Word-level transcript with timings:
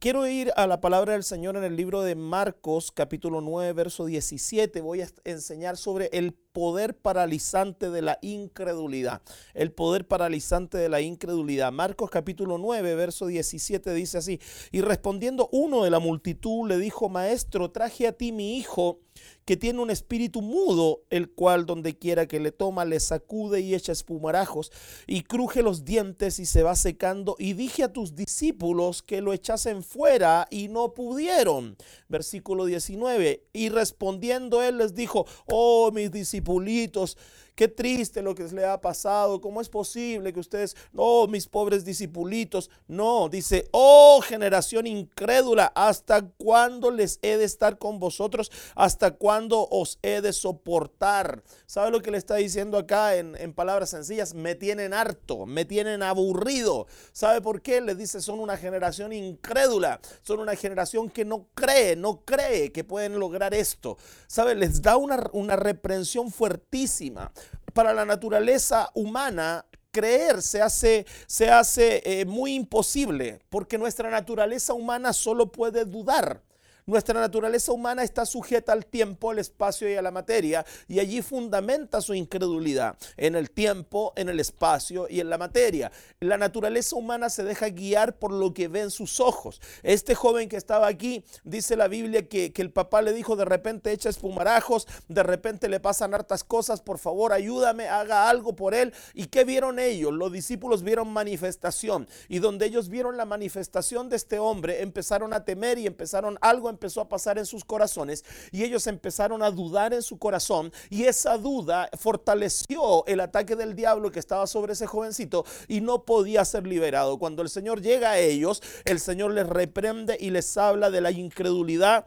Quiero 0.00 0.26
ir 0.26 0.52
a 0.56 0.66
la 0.66 0.82
palabra 0.82 1.14
del 1.14 1.24
Señor 1.24 1.56
en 1.56 1.64
el 1.64 1.74
libro 1.74 2.02
de 2.02 2.14
Marcos, 2.14 2.92
capítulo 2.92 3.40
9, 3.40 3.72
verso 3.72 4.04
17. 4.04 4.82
Voy 4.82 5.00
a 5.00 5.08
enseñar 5.24 5.78
sobre 5.78 6.10
el 6.12 6.34
poder 6.52 6.96
paralizante 6.96 7.90
de 7.90 8.02
la 8.02 8.18
incredulidad. 8.22 9.22
El 9.54 9.72
poder 9.72 10.06
paralizante 10.06 10.78
de 10.78 10.88
la 10.88 11.00
incredulidad. 11.00 11.72
Marcos 11.72 12.10
capítulo 12.10 12.58
9, 12.58 12.94
verso 12.94 13.26
17 13.26 13.92
dice 13.94 14.18
así. 14.18 14.40
Y 14.72 14.80
respondiendo 14.80 15.48
uno 15.52 15.84
de 15.84 15.90
la 15.90 15.98
multitud 15.98 16.68
le 16.68 16.78
dijo, 16.78 17.08
maestro, 17.08 17.70
traje 17.70 18.06
a 18.06 18.12
ti 18.12 18.32
mi 18.32 18.56
hijo 18.58 19.00
que 19.44 19.56
tiene 19.56 19.80
un 19.80 19.90
espíritu 19.90 20.42
mudo, 20.42 21.02
el 21.10 21.30
cual 21.30 21.66
donde 21.66 21.96
quiera 21.96 22.26
que 22.26 22.38
le 22.38 22.52
toma 22.52 22.84
le 22.84 23.00
sacude 23.00 23.60
y 23.60 23.74
echa 23.74 23.92
espumarajos 23.92 24.70
y 25.06 25.22
cruje 25.22 25.62
los 25.62 25.84
dientes 25.84 26.38
y 26.38 26.46
se 26.46 26.62
va 26.62 26.76
secando. 26.76 27.34
Y 27.38 27.54
dije 27.54 27.84
a 27.84 27.92
tus 27.92 28.14
discípulos 28.14 29.02
que 29.02 29.22
lo 29.22 29.32
echasen 29.32 29.82
fuera 29.82 30.46
y 30.50 30.68
no 30.68 30.92
pudieron. 30.92 31.76
Versículo 32.08 32.66
19. 32.66 33.46
Y 33.52 33.68
respondiendo 33.70 34.62
él 34.62 34.78
les 34.78 34.94
dijo, 34.94 35.26
oh 35.46 35.90
mis 35.92 36.10
discipulitos, 36.38 37.16
Qué 37.58 37.66
triste 37.66 38.22
lo 38.22 38.36
que 38.36 38.44
le 38.44 38.64
ha 38.64 38.80
pasado. 38.80 39.40
¿Cómo 39.40 39.60
es 39.60 39.68
posible 39.68 40.32
que 40.32 40.38
ustedes, 40.38 40.76
no, 40.92 41.26
mis 41.26 41.48
pobres 41.48 41.84
discipulitos, 41.84 42.70
no, 42.86 43.28
dice, 43.28 43.68
oh 43.72 44.20
generación 44.22 44.86
incrédula, 44.86 45.72
¿hasta 45.74 46.22
cuándo 46.22 46.92
les 46.92 47.18
he 47.20 47.36
de 47.36 47.42
estar 47.42 47.76
con 47.76 47.98
vosotros? 47.98 48.52
¿Hasta 48.76 49.10
cuándo 49.10 49.66
os 49.72 49.98
he 50.02 50.20
de 50.20 50.32
soportar? 50.32 51.42
¿Sabe 51.66 51.90
lo 51.90 52.00
que 52.00 52.12
le 52.12 52.18
está 52.18 52.36
diciendo 52.36 52.78
acá 52.78 53.16
en, 53.16 53.34
en 53.34 53.52
palabras 53.52 53.90
sencillas? 53.90 54.34
Me 54.34 54.54
tienen 54.54 54.94
harto, 54.94 55.44
me 55.44 55.64
tienen 55.64 56.04
aburrido. 56.04 56.86
¿Sabe 57.10 57.40
por 57.40 57.60
qué? 57.60 57.80
Le 57.80 57.96
dice, 57.96 58.20
son 58.20 58.38
una 58.38 58.56
generación 58.56 59.12
incrédula, 59.12 60.00
son 60.22 60.38
una 60.38 60.54
generación 60.54 61.10
que 61.10 61.24
no 61.24 61.48
cree, 61.54 61.96
no 61.96 62.20
cree 62.24 62.70
que 62.70 62.84
pueden 62.84 63.18
lograr 63.18 63.52
esto. 63.52 63.98
¿Sabe? 64.28 64.54
Les 64.54 64.80
da 64.80 64.96
una, 64.96 65.28
una 65.32 65.56
reprensión 65.56 66.30
fuertísima 66.30 67.32
para 67.78 67.94
la 67.94 68.04
naturaleza 68.04 68.90
humana 68.92 69.64
creer 69.92 70.42
se 70.42 70.60
hace, 70.60 71.06
se 71.28 71.48
hace 71.48 72.02
eh, 72.04 72.24
muy 72.24 72.54
imposible, 72.54 73.38
porque 73.50 73.78
nuestra 73.78 74.10
naturaleza 74.10 74.74
humana 74.74 75.12
solo 75.12 75.52
puede 75.52 75.84
dudar. 75.84 76.42
Nuestra 76.88 77.20
naturaleza 77.20 77.70
humana 77.70 78.02
está 78.02 78.24
sujeta 78.24 78.72
al 78.72 78.86
tiempo, 78.86 79.30
al 79.30 79.38
espacio 79.38 79.90
y 79.90 79.96
a 79.96 80.00
la 80.00 80.10
materia, 80.10 80.64
y 80.88 81.00
allí 81.00 81.20
fundamenta 81.20 82.00
su 82.00 82.14
incredulidad, 82.14 82.96
en 83.18 83.36
el 83.36 83.50
tiempo, 83.50 84.14
en 84.16 84.30
el 84.30 84.40
espacio 84.40 85.06
y 85.10 85.20
en 85.20 85.28
la 85.28 85.36
materia. 85.36 85.92
La 86.18 86.38
naturaleza 86.38 86.96
humana 86.96 87.28
se 87.28 87.44
deja 87.44 87.68
guiar 87.68 88.18
por 88.18 88.32
lo 88.32 88.54
que 88.54 88.68
ve 88.68 88.80
en 88.80 88.90
sus 88.90 89.20
ojos. 89.20 89.60
Este 89.82 90.14
joven 90.14 90.48
que 90.48 90.56
estaba 90.56 90.86
aquí, 90.86 91.22
dice 91.44 91.76
la 91.76 91.88
Biblia 91.88 92.26
que, 92.26 92.54
que 92.54 92.62
el 92.62 92.70
papá 92.70 93.02
le 93.02 93.12
dijo, 93.12 93.36
de 93.36 93.44
repente 93.44 93.92
echa 93.92 94.08
espumarajos, 94.08 94.88
de 95.08 95.22
repente 95.22 95.68
le 95.68 95.80
pasan 95.80 96.14
hartas 96.14 96.42
cosas, 96.42 96.80
por 96.80 96.96
favor 96.96 97.34
ayúdame, 97.34 97.86
haga 97.86 98.30
algo 98.30 98.56
por 98.56 98.72
él. 98.72 98.94
¿Y 99.12 99.26
qué 99.26 99.44
vieron 99.44 99.78
ellos? 99.78 100.14
Los 100.14 100.32
discípulos 100.32 100.82
vieron 100.82 101.12
manifestación, 101.12 102.08
y 102.30 102.38
donde 102.38 102.64
ellos 102.64 102.88
vieron 102.88 103.18
la 103.18 103.26
manifestación 103.26 104.08
de 104.08 104.16
este 104.16 104.38
hombre, 104.38 104.80
empezaron 104.80 105.34
a 105.34 105.44
temer 105.44 105.76
y 105.76 105.86
empezaron 105.86 106.38
algo 106.40 106.77
empezó 106.78 107.00
a 107.00 107.08
pasar 107.08 107.38
en 107.38 107.46
sus 107.46 107.64
corazones 107.64 108.24
y 108.52 108.62
ellos 108.62 108.86
empezaron 108.86 109.42
a 109.42 109.50
dudar 109.50 109.92
en 109.92 110.02
su 110.02 110.16
corazón 110.16 110.72
y 110.90 111.04
esa 111.04 111.36
duda 111.36 111.90
fortaleció 111.98 113.04
el 113.06 113.18
ataque 113.18 113.56
del 113.56 113.74
diablo 113.74 114.12
que 114.12 114.20
estaba 114.20 114.46
sobre 114.46 114.74
ese 114.74 114.86
jovencito 114.86 115.44
y 115.66 115.80
no 115.80 116.04
podía 116.04 116.44
ser 116.44 116.68
liberado. 116.68 117.18
Cuando 117.18 117.42
el 117.42 117.48
Señor 117.48 117.82
llega 117.82 118.12
a 118.12 118.18
ellos, 118.18 118.62
el 118.84 119.00
Señor 119.00 119.32
les 119.32 119.48
reprende 119.48 120.16
y 120.20 120.30
les 120.30 120.56
habla 120.56 120.90
de 120.90 121.00
la 121.00 121.10
incredulidad 121.10 122.06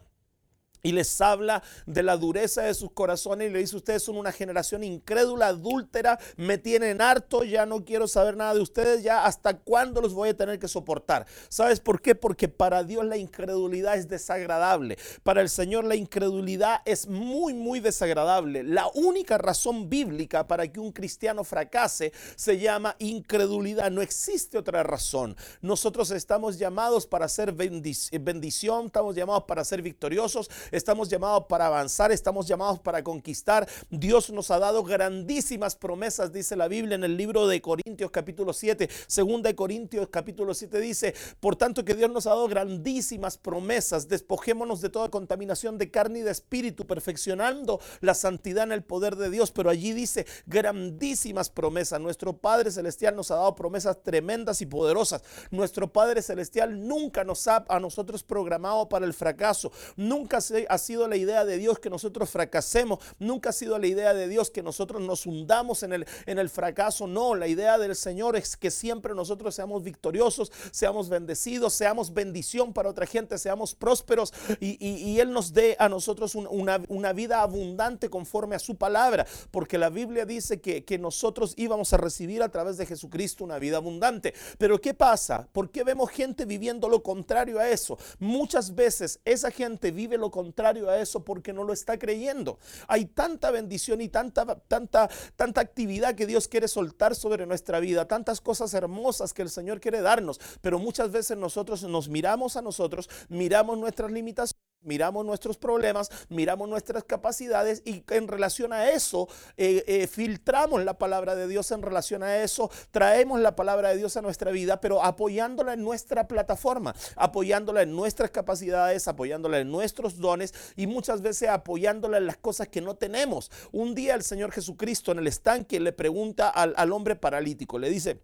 y 0.83 0.91
les 0.91 1.21
habla 1.21 1.63
de 1.85 2.03
la 2.03 2.17
dureza 2.17 2.63
de 2.63 2.73
sus 2.73 2.91
corazones 2.91 3.49
y 3.49 3.53
le 3.53 3.59
dice, 3.59 3.75
ustedes 3.75 4.03
son 4.03 4.17
una 4.17 4.31
generación 4.31 4.83
incrédula, 4.83 5.47
adúltera, 5.47 6.19
me 6.38 6.57
tienen 6.57 7.01
harto, 7.01 7.44
ya 7.44 7.66
no 7.66 7.83
quiero 7.85 8.07
saber 8.07 8.35
nada 8.35 8.53
de 8.53 8.61
ustedes, 8.61 9.03
ya 9.03 9.25
hasta 9.25 9.57
cuándo 9.57 10.01
los 10.01 10.13
voy 10.13 10.29
a 10.29 10.38
tener 10.38 10.59
que 10.59 10.67
soportar. 10.67 11.25
¿Sabes 11.50 11.79
por 11.79 12.01
qué? 12.01 12.16
Porque 12.16 12.47
para 12.47 12.83
Dios 12.83 13.06
la 13.06 13.17
incredulidad 13.17 13.95
es 13.95 14.07
desagradable. 14.07 14.97
Para 15.23 15.41
el 15.41 15.50
Señor 15.50 15.83
la 15.85 15.95
incredulidad 15.95 16.81
es 16.85 17.07
muy, 17.07 17.53
muy 17.53 17.79
desagradable. 17.79 18.63
La 18.63 18.88
única 18.94 19.38
razón 19.38 19.89
bíblica 19.89 20.47
para 20.47 20.67
que 20.72 20.79
un 20.79 20.91
cristiano 20.91 21.44
fracase 21.44 22.11
se 22.35 22.57
llama 22.57 22.95
incredulidad. 23.00 23.91
No 23.91 24.01
existe 24.01 24.57
otra 24.57 24.83
razón. 24.83 25.35
Nosotros 25.61 26.11
estamos 26.11 26.57
llamados 26.57 27.06
para 27.06 27.27
ser 27.27 27.53
bendición, 27.53 28.85
estamos 28.88 29.16
llamados 29.16 29.44
para 29.44 29.63
ser 29.63 29.81
victoriosos 29.81 30.50
estamos 30.71 31.09
llamados 31.09 31.45
para 31.47 31.67
avanzar, 31.67 32.11
estamos 32.11 32.47
llamados 32.47 32.79
para 32.79 33.03
conquistar. 33.03 33.67
Dios 33.89 34.31
nos 34.31 34.51
ha 34.51 34.59
dado 34.59 34.83
grandísimas 34.83 35.75
promesas, 35.75 36.31
dice 36.31 36.55
la 36.55 36.67
Biblia 36.67 36.95
en 36.95 37.03
el 37.03 37.17
libro 37.17 37.47
de 37.47 37.61
Corintios 37.61 38.11
capítulo 38.11 38.53
7, 38.53 38.89
segunda 39.07 39.49
de 39.49 39.55
Corintios 39.55 40.07
capítulo 40.09 40.53
7 40.53 40.79
dice, 40.79 41.13
por 41.39 41.55
tanto 41.55 41.83
que 41.83 41.95
Dios 41.95 42.09
nos 42.11 42.27
ha 42.27 42.31
dado 42.31 42.47
grandísimas 42.47 43.37
promesas, 43.37 44.07
despojémonos 44.07 44.81
de 44.81 44.89
toda 44.89 45.09
contaminación 45.09 45.77
de 45.77 45.91
carne 45.91 46.19
y 46.19 46.21
de 46.23 46.31
espíritu, 46.31 46.85
perfeccionando 46.85 47.79
la 47.99 48.13
santidad 48.13 48.63
en 48.63 48.71
el 48.71 48.83
poder 48.83 49.15
de 49.15 49.29
Dios, 49.29 49.51
pero 49.51 49.69
allí 49.69 49.93
dice 49.93 50.25
grandísimas 50.45 51.49
promesas. 51.49 51.99
Nuestro 51.99 52.38
Padre 52.38 52.71
Celestial 52.71 53.15
nos 53.15 53.31
ha 53.31 53.35
dado 53.35 53.55
promesas 53.55 54.01
tremendas 54.03 54.61
y 54.61 54.65
poderosas. 54.65 55.23
Nuestro 55.49 55.91
Padre 55.91 56.21
Celestial 56.21 56.88
nunca 56.88 57.23
nos 57.23 57.47
ha 57.47 57.65
a 57.67 57.79
nosotros 57.79 58.23
programado 58.23 58.89
para 58.89 59.05
el 59.05 59.13
fracaso, 59.13 59.71
nunca 59.95 60.41
se 60.41 60.60
ha 60.69 60.77
sido 60.77 61.07
la 61.07 61.16
idea 61.16 61.45
de 61.45 61.57
Dios 61.57 61.79
que 61.79 61.89
nosotros 61.89 62.29
fracasemos, 62.29 62.99
nunca 63.19 63.49
ha 63.49 63.53
sido 63.53 63.77
la 63.77 63.88
idea 63.88 64.13
de 64.13 64.27
Dios 64.27 64.49
que 64.49 64.63
nosotros 64.63 65.01
nos 65.01 65.25
hundamos 65.25 65.83
en 65.83 65.94
el, 65.94 66.05
en 66.25 66.39
el 66.39 66.49
fracaso. 66.49 67.07
No, 67.07 67.35
la 67.35 67.47
idea 67.47 67.77
del 67.77 67.95
Señor 67.95 68.35
es 68.35 68.57
que 68.57 68.71
siempre 68.71 69.13
nosotros 69.13 69.55
seamos 69.55 69.83
victoriosos, 69.83 70.51
seamos 70.71 71.09
bendecidos, 71.09 71.73
seamos 71.73 72.13
bendición 72.13 72.73
para 72.73 72.89
otra 72.89 73.05
gente, 73.05 73.38
seamos 73.38 73.75
prósperos 73.75 74.33
y, 74.59 75.19
Él 75.19 75.31
nos 75.31 75.53
dé 75.53 75.75
a 75.79 75.89
nosotros 75.89 76.35
una, 76.35 76.81
una, 76.88 77.13
vida 77.13 77.41
abundante 77.41 78.09
conforme 78.09 78.55
a 78.55 78.59
su 78.59 78.75
palabra, 78.75 79.25
porque 79.51 79.77
la 79.77 79.89
Biblia 79.89 80.25
dice 80.25 80.61
que, 80.61 80.83
que 80.83 80.97
nosotros 80.97 81.53
íbamos 81.57 81.94
a 81.94 81.97
recibir 81.97 82.41
a 82.41 82.50
través 82.50 82.77
de 82.77 82.85
Jesucristo 82.85 83.44
una 83.44 83.59
vida 83.59 83.77
abundante. 83.77 84.33
Pero 84.57 84.79
¿qué 84.79 84.94
pasa? 84.94 85.47
¿Por 85.51 85.69
qué 85.69 85.83
vemos 85.83 86.09
gente 86.09 86.45
viviendo 86.45 86.89
lo 86.89 87.03
contrario 87.03 87.59
a 87.59 87.69
eso? 87.69 87.97
Muchas 88.19 88.73
veces 88.73 89.19
esa 89.25 89.51
gente 89.51 89.91
vive 89.91 90.17
lo 90.17 90.31
contrario 90.31 90.50
contrario 90.51 90.89
a 90.89 91.00
eso 91.00 91.23
porque 91.23 91.53
no 91.53 91.63
lo 91.63 91.72
está 91.72 91.97
creyendo. 91.97 92.59
Hay 92.89 93.06
tanta 93.06 93.51
bendición 93.51 94.01
y 94.01 94.09
tanta, 94.09 94.45
tanta, 94.67 95.09
tanta 95.38 95.62
actividad 95.62 96.13
que 96.13 96.28
Dios 96.28 96.50
quiere 96.50 96.67
soltar 96.67 97.16
sobre 97.16 97.45
nuestra 97.45 97.79
vida, 97.79 98.06
tantas 98.06 98.41
cosas 98.41 98.73
hermosas 98.73 99.34
que 99.34 99.44
el 99.44 99.50
Señor 99.50 99.79
quiere 99.79 100.01
darnos, 100.01 100.41
pero 100.59 100.78
muchas 100.78 101.09
veces 101.09 101.38
nosotros 101.38 101.84
nos 101.84 102.09
miramos 102.09 102.57
a 102.57 102.62
nosotros, 102.62 103.09
miramos 103.29 103.78
nuestras 103.78 104.12
limitaciones 104.12 104.70
miramos 104.84 105.25
nuestros 105.25 105.58
problemas, 105.58 106.09
miramos 106.30 106.68
nuestras 106.68 107.03
capacidades 107.03 107.81
y 107.86 108.03
en 108.09 108.28
relación 108.28 108.74
a 108.74 108.90
eso 108.90 109.28
eh, 109.58 109.84
eh, 109.88 110.08
filtramos 110.08 110.84
la 110.84 110.97
palabra 110.97 111.36
de 111.36 111.47
Dios 111.47 111.72
en 111.72 111.81
relación 111.81 112.24
a 112.24 112.38
eso, 112.38 112.69
traemos 112.92 113.40
la 113.40 113.56
palabra 113.56 113.90
de 113.90 113.97
Dios 113.97 114.18
a 114.18 114.22
nuestra 114.22 114.52
vida, 114.52 114.81
pero 114.81 115.03
apoyándola 115.03 115.74
en 115.74 115.84
nuestra 115.84 116.28
plataforma, 116.28 116.96
apoyándola 117.16 117.84
en 117.84 117.96
nuestras 117.96 118.31
capacidades, 118.31 119.08
apoyándola 119.08 119.59
en 119.59 119.72
nuestros 119.72 120.18
dones 120.18 120.53
y 120.75 120.88
muchas 120.88 121.22
veces 121.22 121.50
apoyándola 121.50 122.18
en 122.18 122.28
las 122.28 122.38
cosas 122.38 122.68
que 122.68 122.81
no 122.81 122.96
tenemos. 122.96 123.52
Un 123.72 123.96
día 123.96 124.16
el 124.16 124.24
Señor 124.24 124.52
Jesucristo 124.52 125.12
en 125.12 125.19
el 125.19 125.28
estanque 125.28 125.80
le 125.80 125.94
pregunta 125.94 126.50
al, 126.50 126.74
al 126.78 126.92
hombre 126.92 127.16
paralítico, 127.16 127.78
le 127.80 127.90
dice, 127.90 128.19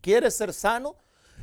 ¿quieres 0.00 0.34
ser 0.34 0.52
sano? 0.52 0.96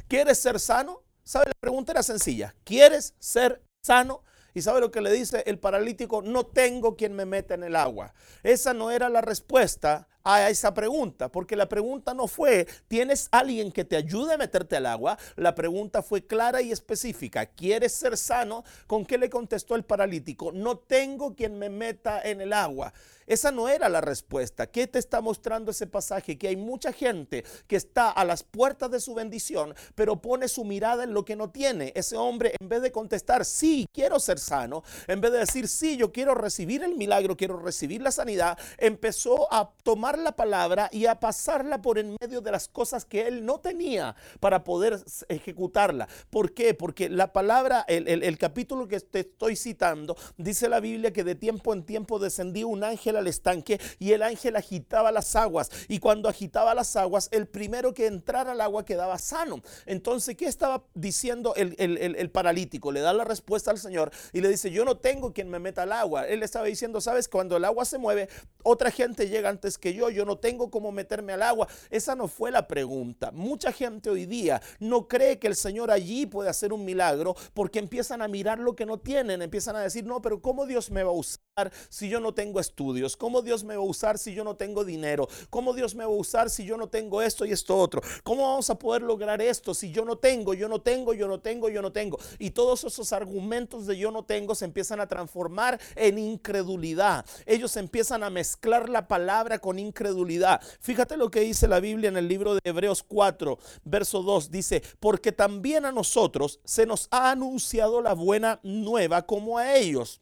¿Quieres 0.07 0.37
ser 0.37 0.59
sano? 0.59 1.01
¿Sabe? 1.23 1.47
La 1.47 1.59
pregunta 1.59 1.91
era 1.91 2.03
sencilla. 2.03 2.53
¿Quieres 2.63 3.15
ser 3.17 3.64
sano. 3.85 4.23
¿Y 4.53 4.61
sabe 4.61 4.79
lo 4.79 4.91
que 4.91 5.01
le 5.01 5.11
dice 5.11 5.43
el 5.45 5.59
paralítico? 5.59 6.21
No 6.21 6.45
tengo 6.45 6.95
quien 6.95 7.13
me 7.13 7.25
meta 7.25 7.53
en 7.53 7.63
el 7.63 7.75
agua. 7.75 8.13
Esa 8.41 8.73
no 8.73 8.89
era 8.89 9.09
la 9.09 9.21
respuesta 9.21 10.07
a 10.25 10.49
esa 10.49 10.73
pregunta, 10.73 11.31
porque 11.31 11.55
la 11.55 11.69
pregunta 11.69 12.13
no 12.15 12.27
fue, 12.27 12.67
¿tienes 12.87 13.29
alguien 13.31 13.71
que 13.71 13.85
te 13.85 13.95
ayude 13.95 14.33
a 14.33 14.37
meterte 14.37 14.75
al 14.75 14.87
agua? 14.87 15.17
La 15.35 15.53
pregunta 15.53 16.01
fue 16.01 16.25
clara 16.25 16.63
y 16.63 16.71
específica, 16.71 17.45
¿quieres 17.45 17.93
ser 17.93 18.17
sano? 18.17 18.63
¿Con 18.87 19.05
qué 19.05 19.19
le 19.19 19.29
contestó 19.29 19.75
el 19.75 19.85
paralítico? 19.85 20.51
No 20.51 20.79
tengo 20.79 21.35
quien 21.35 21.59
me 21.59 21.69
meta 21.69 22.21
en 22.23 22.41
el 22.41 22.53
agua. 22.53 22.91
Esa 23.27 23.51
no 23.51 23.69
era 23.69 23.89
la 23.89 24.01
respuesta. 24.01 24.67
¿Qué 24.67 24.85
te 24.85 24.99
está 24.99 25.19
mostrando 25.19 25.71
ese 25.71 25.87
pasaje? 25.87 26.37
Que 26.37 26.49
hay 26.49 26.55
mucha 26.55 26.93
gente 26.93 27.43
que 27.67 27.75
está 27.75 28.11
a 28.11 28.23
las 28.23 28.43
puertas 28.43 28.91
de 28.91 28.99
su 28.99 29.15
bendición, 29.15 29.73
pero 29.95 30.21
pone 30.21 30.47
su 30.47 30.63
mirada 30.63 31.03
en 31.03 31.13
lo 31.13 31.25
que 31.25 31.35
no 31.35 31.49
tiene. 31.49 31.91
Ese 31.95 32.17
hombre, 32.17 32.53
en 32.59 32.69
vez 32.69 32.81
de 32.83 32.91
contestar, 32.91 33.43
sí, 33.43 33.87
quiero 33.91 34.19
ser 34.19 34.37
sano, 34.37 34.83
en 35.07 35.21
vez 35.21 35.31
de 35.31 35.39
decir, 35.39 35.67
sí, 35.67 35.97
yo 35.97 36.11
quiero 36.11 36.35
recibir 36.35 36.83
el 36.83 36.95
milagro, 36.95 37.35
quiero 37.35 37.57
recibir 37.57 38.01
la 38.01 38.11
sanidad, 38.11 38.59
empezó 38.77 39.51
a 39.51 39.71
tomar 39.83 40.14
la 40.19 40.35
palabra 40.35 40.89
y 40.91 41.05
a 41.05 41.19
pasarla 41.19 41.81
por 41.81 41.99
en 41.99 42.15
medio 42.19 42.41
de 42.41 42.51
las 42.51 42.67
cosas 42.67 43.05
que 43.05 43.27
él 43.27 43.45
no 43.45 43.59
tenía 43.59 44.15
para 44.39 44.63
poder 44.63 44.99
ejecutarla. 45.29 46.07
¿Por 46.29 46.53
qué? 46.53 46.73
Porque 46.73 47.09
la 47.09 47.33
palabra, 47.33 47.85
el, 47.87 48.37
capítulo 48.37 48.87
que 48.87 48.99
te 48.99 49.21
estoy 49.21 49.55
citando, 49.55 50.15
dice 50.37 50.69
la 50.69 50.79
Biblia 50.79 51.13
que 51.13 51.23
de 51.23 51.35
tiempo 51.35 51.73
en 51.73 51.83
tiempo 51.83 52.19
descendía 52.19 52.67
un 52.67 52.83
ángel 52.83 53.15
al 53.15 53.27
estanque 53.27 53.79
y 53.99 54.11
el 54.11 54.23
ángel 54.23 54.55
agitaba 54.55 55.11
las 55.11 55.35
aguas. 55.35 55.69
Y 55.87 55.99
cuando 55.99 56.29
agitaba 56.29 56.73
las 56.73 56.95
aguas, 56.95 57.29
el 57.31 57.47
primero 57.47 57.93
que 57.93 58.07
entrara 58.07 58.51
al 58.51 58.61
agua 58.61 58.85
quedaba 58.85 59.17
sano. 59.17 59.61
Entonces, 59.85 60.35
¿qué 60.35 60.45
estaba 60.45 60.83
diciendo 60.93 61.53
el, 61.55 61.75
el 61.77 62.29
paralítico? 62.29 62.91
Le 62.91 63.01
da 63.01 63.13
la 63.13 63.23
respuesta 63.23 63.71
al 63.71 63.77
Señor 63.77 64.11
y 64.33 64.41
le 64.41 64.49
dice, 64.49 64.71
yo 64.71 64.85
no 64.85 64.97
tengo 64.97 65.33
quien 65.33 65.49
me 65.49 65.59
meta 65.59 65.83
al 65.83 65.91
agua. 65.91 66.27
Él 66.27 66.43
estaba 66.43 66.65
diciendo, 66.65 67.01
sabes, 67.01 67.27
cuando 67.27 67.57
el 67.57 67.65
agua 67.65 67.85
se 67.85 67.97
mueve, 67.97 68.29
otra 68.63 68.91
gente 68.91 69.29
llega 69.29 69.49
antes 69.49 69.77
que 69.77 69.93
yo, 69.93 70.04
yo 70.09 70.25
no 70.25 70.37
tengo 70.37 70.69
cómo 70.69 70.91
meterme 70.91 71.33
al 71.33 71.43
agua. 71.43 71.67
Esa 71.89 72.15
no 72.15 72.27
fue 72.27 72.51
la 72.51 72.67
pregunta. 72.67 73.31
Mucha 73.31 73.71
gente 73.71 74.09
hoy 74.09 74.25
día 74.25 74.61
no 74.79 75.07
cree 75.07 75.39
que 75.39 75.47
el 75.47 75.55
Señor 75.55 75.91
allí 75.91 76.25
puede 76.25 76.49
hacer 76.49 76.73
un 76.73 76.85
milagro 76.85 77.35
porque 77.53 77.79
empiezan 77.79 78.21
a 78.21 78.27
mirar 78.27 78.59
lo 78.59 78.75
que 78.75 78.85
no 78.85 78.99
tienen, 78.99 79.41
empiezan 79.41 79.75
a 79.75 79.81
decir, 79.81 80.05
no, 80.05 80.21
pero 80.21 80.41
¿cómo 80.41 80.65
Dios 80.65 80.91
me 80.91 81.03
va 81.03 81.09
a 81.09 81.13
usar 81.13 81.71
si 81.89 82.09
yo 82.09 82.19
no 82.19 82.33
tengo 82.33 82.59
estudios? 82.59 83.17
¿Cómo 83.17 83.41
Dios 83.41 83.63
me 83.63 83.75
va 83.75 83.83
a 83.83 83.85
usar 83.85 84.17
si 84.17 84.33
yo 84.33 84.43
no 84.43 84.55
tengo 84.55 84.83
dinero? 84.83 85.27
¿Cómo 85.49 85.73
Dios 85.73 85.95
me 85.95 86.05
va 86.05 86.11
a 86.11 86.15
usar 86.15 86.49
si 86.49 86.65
yo 86.65 86.77
no 86.77 86.87
tengo 86.87 87.21
esto 87.21 87.45
y 87.45 87.51
esto 87.51 87.77
otro? 87.77 88.01
¿Cómo 88.23 88.43
vamos 88.43 88.69
a 88.69 88.77
poder 88.77 89.01
lograr 89.01 89.41
esto 89.41 89.73
si 89.73 89.91
yo 89.91 90.05
no 90.05 90.17
tengo, 90.17 90.53
yo 90.53 90.67
no 90.67 90.81
tengo, 90.81 91.13
yo 91.13 91.27
no 91.27 91.39
tengo, 91.39 91.69
yo 91.69 91.81
no 91.81 91.91
tengo? 91.91 92.17
Y 92.39 92.51
todos 92.51 92.83
esos 92.83 93.13
argumentos 93.13 93.85
de 93.85 93.97
yo 93.97 94.11
no 94.11 94.23
tengo 94.23 94.55
se 94.55 94.65
empiezan 94.65 94.99
a 94.99 95.07
transformar 95.07 95.79
en 95.95 96.17
incredulidad. 96.17 97.25
Ellos 97.45 97.75
empiezan 97.77 98.23
a 98.23 98.29
mezclar 98.29 98.89
la 98.89 99.07
palabra 99.07 99.59
con 99.59 99.79
incredulidad. 99.85 100.61
Fíjate 100.79 101.17
lo 101.17 101.29
que 101.29 101.41
dice 101.41 101.67
la 101.67 101.79
Biblia 101.79 102.09
en 102.09 102.17
el 102.17 102.27
libro 102.27 102.55
de 102.55 102.61
Hebreos 102.63 103.03
4, 103.03 103.57
verso 103.83 104.21
2. 104.21 104.51
Dice, 104.51 104.83
porque 104.99 105.31
también 105.31 105.85
a 105.85 105.91
nosotros 105.91 106.59
se 106.63 106.85
nos 106.85 107.07
ha 107.11 107.31
anunciado 107.31 108.01
la 108.01 108.13
buena 108.13 108.59
nueva 108.63 109.25
como 109.25 109.57
a 109.57 109.75
ellos 109.75 110.21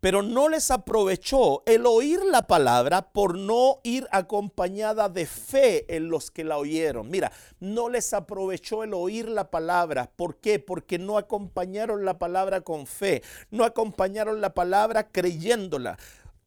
pero 0.00 0.22
no 0.22 0.48
les 0.48 0.70
aprovechó 0.70 1.62
el 1.66 1.86
oír 1.86 2.20
la 2.24 2.46
palabra 2.46 3.02
por 3.02 3.36
no 3.36 3.80
ir 3.82 4.06
acompañada 4.10 5.08
de 5.08 5.26
fe 5.26 5.84
en 5.94 6.08
los 6.08 6.30
que 6.30 6.44
la 6.44 6.58
oyeron. 6.58 7.10
Mira, 7.10 7.32
no 7.58 7.88
les 7.88 8.12
aprovechó 8.12 8.84
el 8.84 8.94
oír 8.94 9.28
la 9.28 9.50
palabra. 9.50 10.10
¿Por 10.14 10.36
qué? 10.36 10.58
Porque 10.58 10.98
no 10.98 11.18
acompañaron 11.18 12.04
la 12.04 12.18
palabra 12.18 12.60
con 12.60 12.86
fe, 12.86 13.22
no 13.50 13.64
acompañaron 13.64 14.40
la 14.40 14.54
palabra 14.54 15.08
creyéndola. 15.10 15.98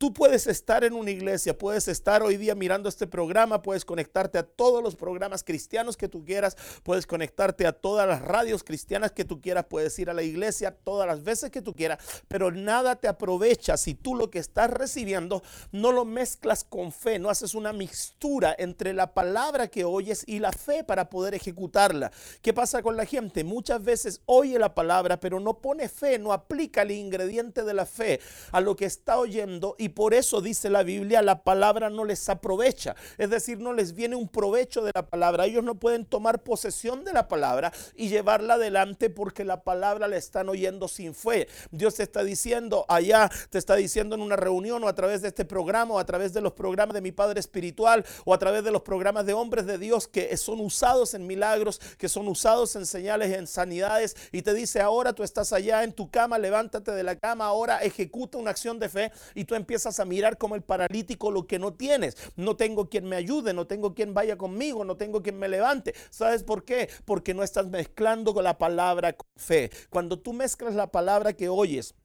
Tú 0.02 0.12
puedes 0.12 0.48
estar 0.48 0.84
en 0.84 0.94
una 0.94 1.12
iglesia, 1.12 1.56
puedes 1.56 1.88
estar 1.88 2.24
hoy 2.24 2.36
día 2.36 2.56
mirando 2.56 2.90
este 2.90 3.06
programa, 3.06 3.62
puedes 3.62 3.86
conectarte 3.86 4.40
a 4.40 4.44
todos 4.44 4.82
los 4.82 4.96
programas 4.96 5.44
cristianos 5.44 5.96
que 5.96 6.08
tú 6.08 6.26
quieras, 6.26 6.58
puedes 6.82 7.06
conectarte 7.06 7.68
a 7.68 7.72
todas 7.72 8.08
las 8.08 8.20
radios 8.20 8.64
cristianas 8.64 9.12
que 9.12 9.26
tú 9.26 9.40
quieras, 9.42 9.68
puedes 9.70 10.00
ir 10.00 10.10
a 10.10 10.16
la 10.16 10.24
iglesia 10.24 10.72
todas 10.72 11.06
las 11.06 11.24
veces 11.24 11.52
que 11.52 11.62
tú 11.62 11.76
quieras, 11.76 12.00
pero 12.28 12.50
nada 12.50 12.96
te 12.96 13.08
aprovecha 13.08 13.78
si 13.78 13.94
tú 13.94 14.16
lo 14.16 14.32
que 14.32 14.40
estás 14.40 14.72
recibiendo 14.72 15.44
no 15.72 15.92
lo 15.92 16.04
mezclas 16.04 16.64
con 16.64 16.92
fe, 16.92 17.20
no 17.20 17.30
haces 17.30 17.54
una 17.54 17.72
mixtura 17.72 18.56
entre 18.58 18.94
la 18.94 19.14
palabra 19.14 19.68
que 19.68 19.86
oyes 19.86 20.24
y 20.26 20.40
la 20.40 20.52
fe 20.52 20.84
para 20.84 21.12
poder 21.12 21.36
ejecutarla. 21.36 22.12
¿Qué 22.42 22.56
pasa 22.56 22.82
con 22.82 22.98
la 22.98 23.06
gente? 23.06 23.44
Muchas 23.44 23.84
veces 23.84 24.22
oye 24.26 24.58
la 24.58 24.74
palabra, 24.74 25.20
pero 25.20 25.40
no 25.40 25.60
pone 25.60 25.88
fe, 25.90 26.18
no 26.18 26.34
aplica 26.34 26.82
el 26.82 26.90
ingrediente 26.90 27.64
de 27.64 27.76
la 27.76 27.86
fe 27.86 28.20
a 28.52 28.62
lo 28.62 28.76
que 28.76 28.86
está 28.86 29.20
oyendo 29.20 29.76
y 29.78 29.91
por 29.92 30.14
eso 30.14 30.42
dice 30.42 30.70
la 30.70 30.84
Biblia, 30.84 31.22
la 31.22 31.44
palabra 31.44 31.90
no 31.90 32.06
les 32.06 32.28
aprovecha. 32.30 32.96
Es 33.18 33.30
decir, 33.30 33.60
no 33.60 33.74
les 33.74 33.94
viene 33.94 34.16
un 34.16 34.28
provecho 34.28 34.82
de 34.82 34.92
la 34.94 35.06
palabra. 35.06 35.46
Ellos 35.46 35.64
no 35.64 35.76
pueden 35.76 36.06
tomar 36.06 36.44
posesión 36.44 37.04
de 37.04 37.14
la 37.14 37.28
palabra 37.28 37.72
y 37.96 38.10
llevarla 38.10 38.56
adelante 38.56 39.10
porque 39.10 39.46
la 39.46 39.64
palabra 39.64 40.08
la 40.08 40.18
están 40.18 40.50
oyendo 40.50 40.88
sin 40.88 41.14
fe. 41.14 41.48
Dios 41.72 41.96
te 41.96 42.04
está 42.04 42.24
diciendo 42.24 42.86
allá, 42.88 43.30
te 43.50 43.58
está 43.58 43.76
diciendo 43.76 44.16
en 44.16 44.22
una 44.22 44.36
reunión 44.36 44.84
o 44.84 44.88
a 44.88 44.96
través 44.96 45.22
de 45.22 45.30
este 45.30 45.46
programa 45.46 45.96
o 45.96 46.00
a 46.00 46.06
través 46.06 46.34
de 46.34 46.42
los 46.42 46.54
programas 46.54 46.94
de 46.94 47.02
mi 47.02 47.12
Padre 47.12 47.40
Espiritual 47.40 48.06
o 48.26 48.34
a 48.34 48.40
través 48.40 48.64
de 48.64 48.72
los 48.72 48.82
programas 48.82 49.26
de 49.26 49.34
hombres 49.34 49.66
de 49.66 49.78
Dios 49.78 50.08
que 50.08 50.36
son 50.38 50.60
usados 50.60 51.14
en 51.14 51.28
milagros, 51.28 51.80
que 51.98 52.10
son 52.10 52.28
usados 52.28 52.76
en 52.76 52.86
señales, 52.86 53.32
en 53.38 53.48
sanidades 53.48 54.16
y 54.32 54.42
te 54.42 54.54
dice 54.54 54.82
ahora 54.82 55.14
tú 55.14 55.24
estás 55.24 55.54
allá 55.54 55.84
en 55.84 55.94
tu 55.94 56.10
cama, 56.10 56.38
levántate 56.38 56.92
de 56.92 57.04
la 57.04 57.16
cama, 57.16 57.46
ahora 57.46 57.80
ejecuta 57.80 58.38
una 58.38 58.52
acción 58.52 58.80
de 58.80 58.90
fe 58.90 59.12
y 59.36 59.46
tú 59.46 59.56
empiezas 59.56 59.81
a 59.86 60.06
mirar 60.06 60.38
como 60.38 60.56
el 60.56 60.62
paralítico 60.62 61.32
lo 61.32 61.48
que 61.48 61.60
no 61.60 61.74
tienes. 61.74 62.16
No 62.36 62.56
tengo 62.56 62.90
quien 62.90 63.06
me 63.06 63.16
ayude, 63.16 63.54
no 63.54 63.68
tengo 63.68 63.94
quien 63.94 64.14
vaya 64.14 64.38
conmigo, 64.38 64.86
no 64.86 64.98
tengo 64.98 65.22
quien 65.22 65.38
me 65.38 65.50
levante. 65.50 65.94
¿Sabes 66.10 66.44
por 66.44 66.64
qué? 66.64 66.90
Porque 67.06 67.34
no 67.34 67.44
estás 67.44 67.68
mezclando 67.68 68.34
con 68.34 68.44
la 68.44 68.58
palabra 68.58 69.14
con 69.14 69.28
fe. 69.36 69.72
Cuando 69.90 70.20
tú 70.20 70.34
mezclas 70.34 70.76
la 70.76 70.92
palabra 70.92 71.34
que 71.34 71.50
oyes, 71.50 71.96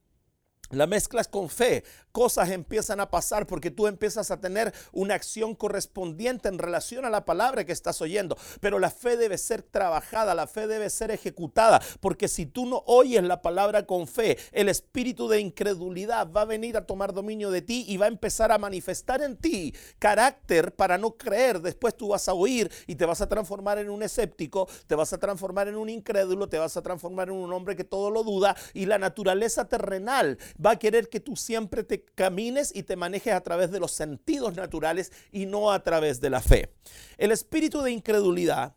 la 0.69 0.87
mezclas 0.87 1.27
con 1.27 1.49
fe, 1.49 1.83
cosas 2.11 2.49
empiezan 2.49 2.99
a 2.99 3.11
pasar 3.11 3.45
porque 3.45 3.71
tú 3.71 3.87
empiezas 3.87 4.31
a 4.31 4.39
tener 4.39 4.73
una 4.91 5.13
acción 5.13 5.55
correspondiente 5.55 6.49
en 6.49 6.57
relación 6.57 7.05
a 7.05 7.09
la 7.09 7.25
palabra 7.25 7.63
que 7.63 7.71
estás 7.71 8.01
oyendo. 8.01 8.37
Pero 8.59 8.79
la 8.79 8.89
fe 8.89 9.17
debe 9.17 9.37
ser 9.37 9.61
trabajada, 9.61 10.33
la 10.33 10.47
fe 10.47 10.67
debe 10.67 10.89
ser 10.89 11.11
ejecutada, 11.11 11.81
porque 11.99 12.27
si 12.27 12.45
tú 12.45 12.65
no 12.65 12.83
oyes 12.87 13.23
la 13.23 13.41
palabra 13.41 13.85
con 13.85 14.07
fe, 14.07 14.37
el 14.51 14.69
espíritu 14.69 15.27
de 15.27 15.39
incredulidad 15.39 16.31
va 16.31 16.41
a 16.41 16.45
venir 16.45 16.75
a 16.77 16.85
tomar 16.85 17.13
dominio 17.13 17.51
de 17.51 17.61
ti 17.61 17.85
y 17.87 17.97
va 17.97 18.05
a 18.05 18.09
empezar 18.09 18.51
a 18.51 18.57
manifestar 18.57 19.21
en 19.21 19.37
ti 19.37 19.73
carácter 19.99 20.73
para 20.73 20.97
no 20.97 21.17
creer. 21.17 21.61
Después 21.61 21.95
tú 21.95 22.09
vas 22.09 22.27
a 22.27 22.33
oír 22.33 22.71
y 22.87 22.95
te 22.95 23.05
vas 23.05 23.21
a 23.21 23.29
transformar 23.29 23.77
en 23.77 23.89
un 23.89 24.03
escéptico, 24.03 24.67
te 24.87 24.95
vas 24.95 25.13
a 25.13 25.19
transformar 25.19 25.67
en 25.67 25.75
un 25.75 25.89
incrédulo, 25.89 26.49
te 26.49 26.57
vas 26.57 26.77
a 26.77 26.81
transformar 26.81 27.29
en 27.29 27.35
un 27.35 27.53
hombre 27.53 27.75
que 27.75 27.83
todo 27.83 28.09
lo 28.09 28.23
duda 28.23 28.55
y 28.73 28.85
la 28.85 28.97
naturaleza 28.97 29.65
terrenal 29.65 30.37
va 30.63 30.71
a 30.71 30.79
querer 30.79 31.09
que 31.09 31.19
tú 31.19 31.35
siempre 31.35 31.83
te 31.83 32.03
camines 32.03 32.75
y 32.75 32.83
te 32.83 32.95
manejes 32.95 33.33
a 33.33 33.41
través 33.41 33.71
de 33.71 33.79
los 33.79 33.91
sentidos 33.91 34.55
naturales 34.55 35.11
y 35.31 35.45
no 35.45 35.71
a 35.71 35.83
través 35.83 36.21
de 36.21 36.29
la 36.29 36.41
fe. 36.41 36.73
El 37.17 37.31
espíritu 37.31 37.81
de 37.81 37.91
incredulidad 37.91 38.75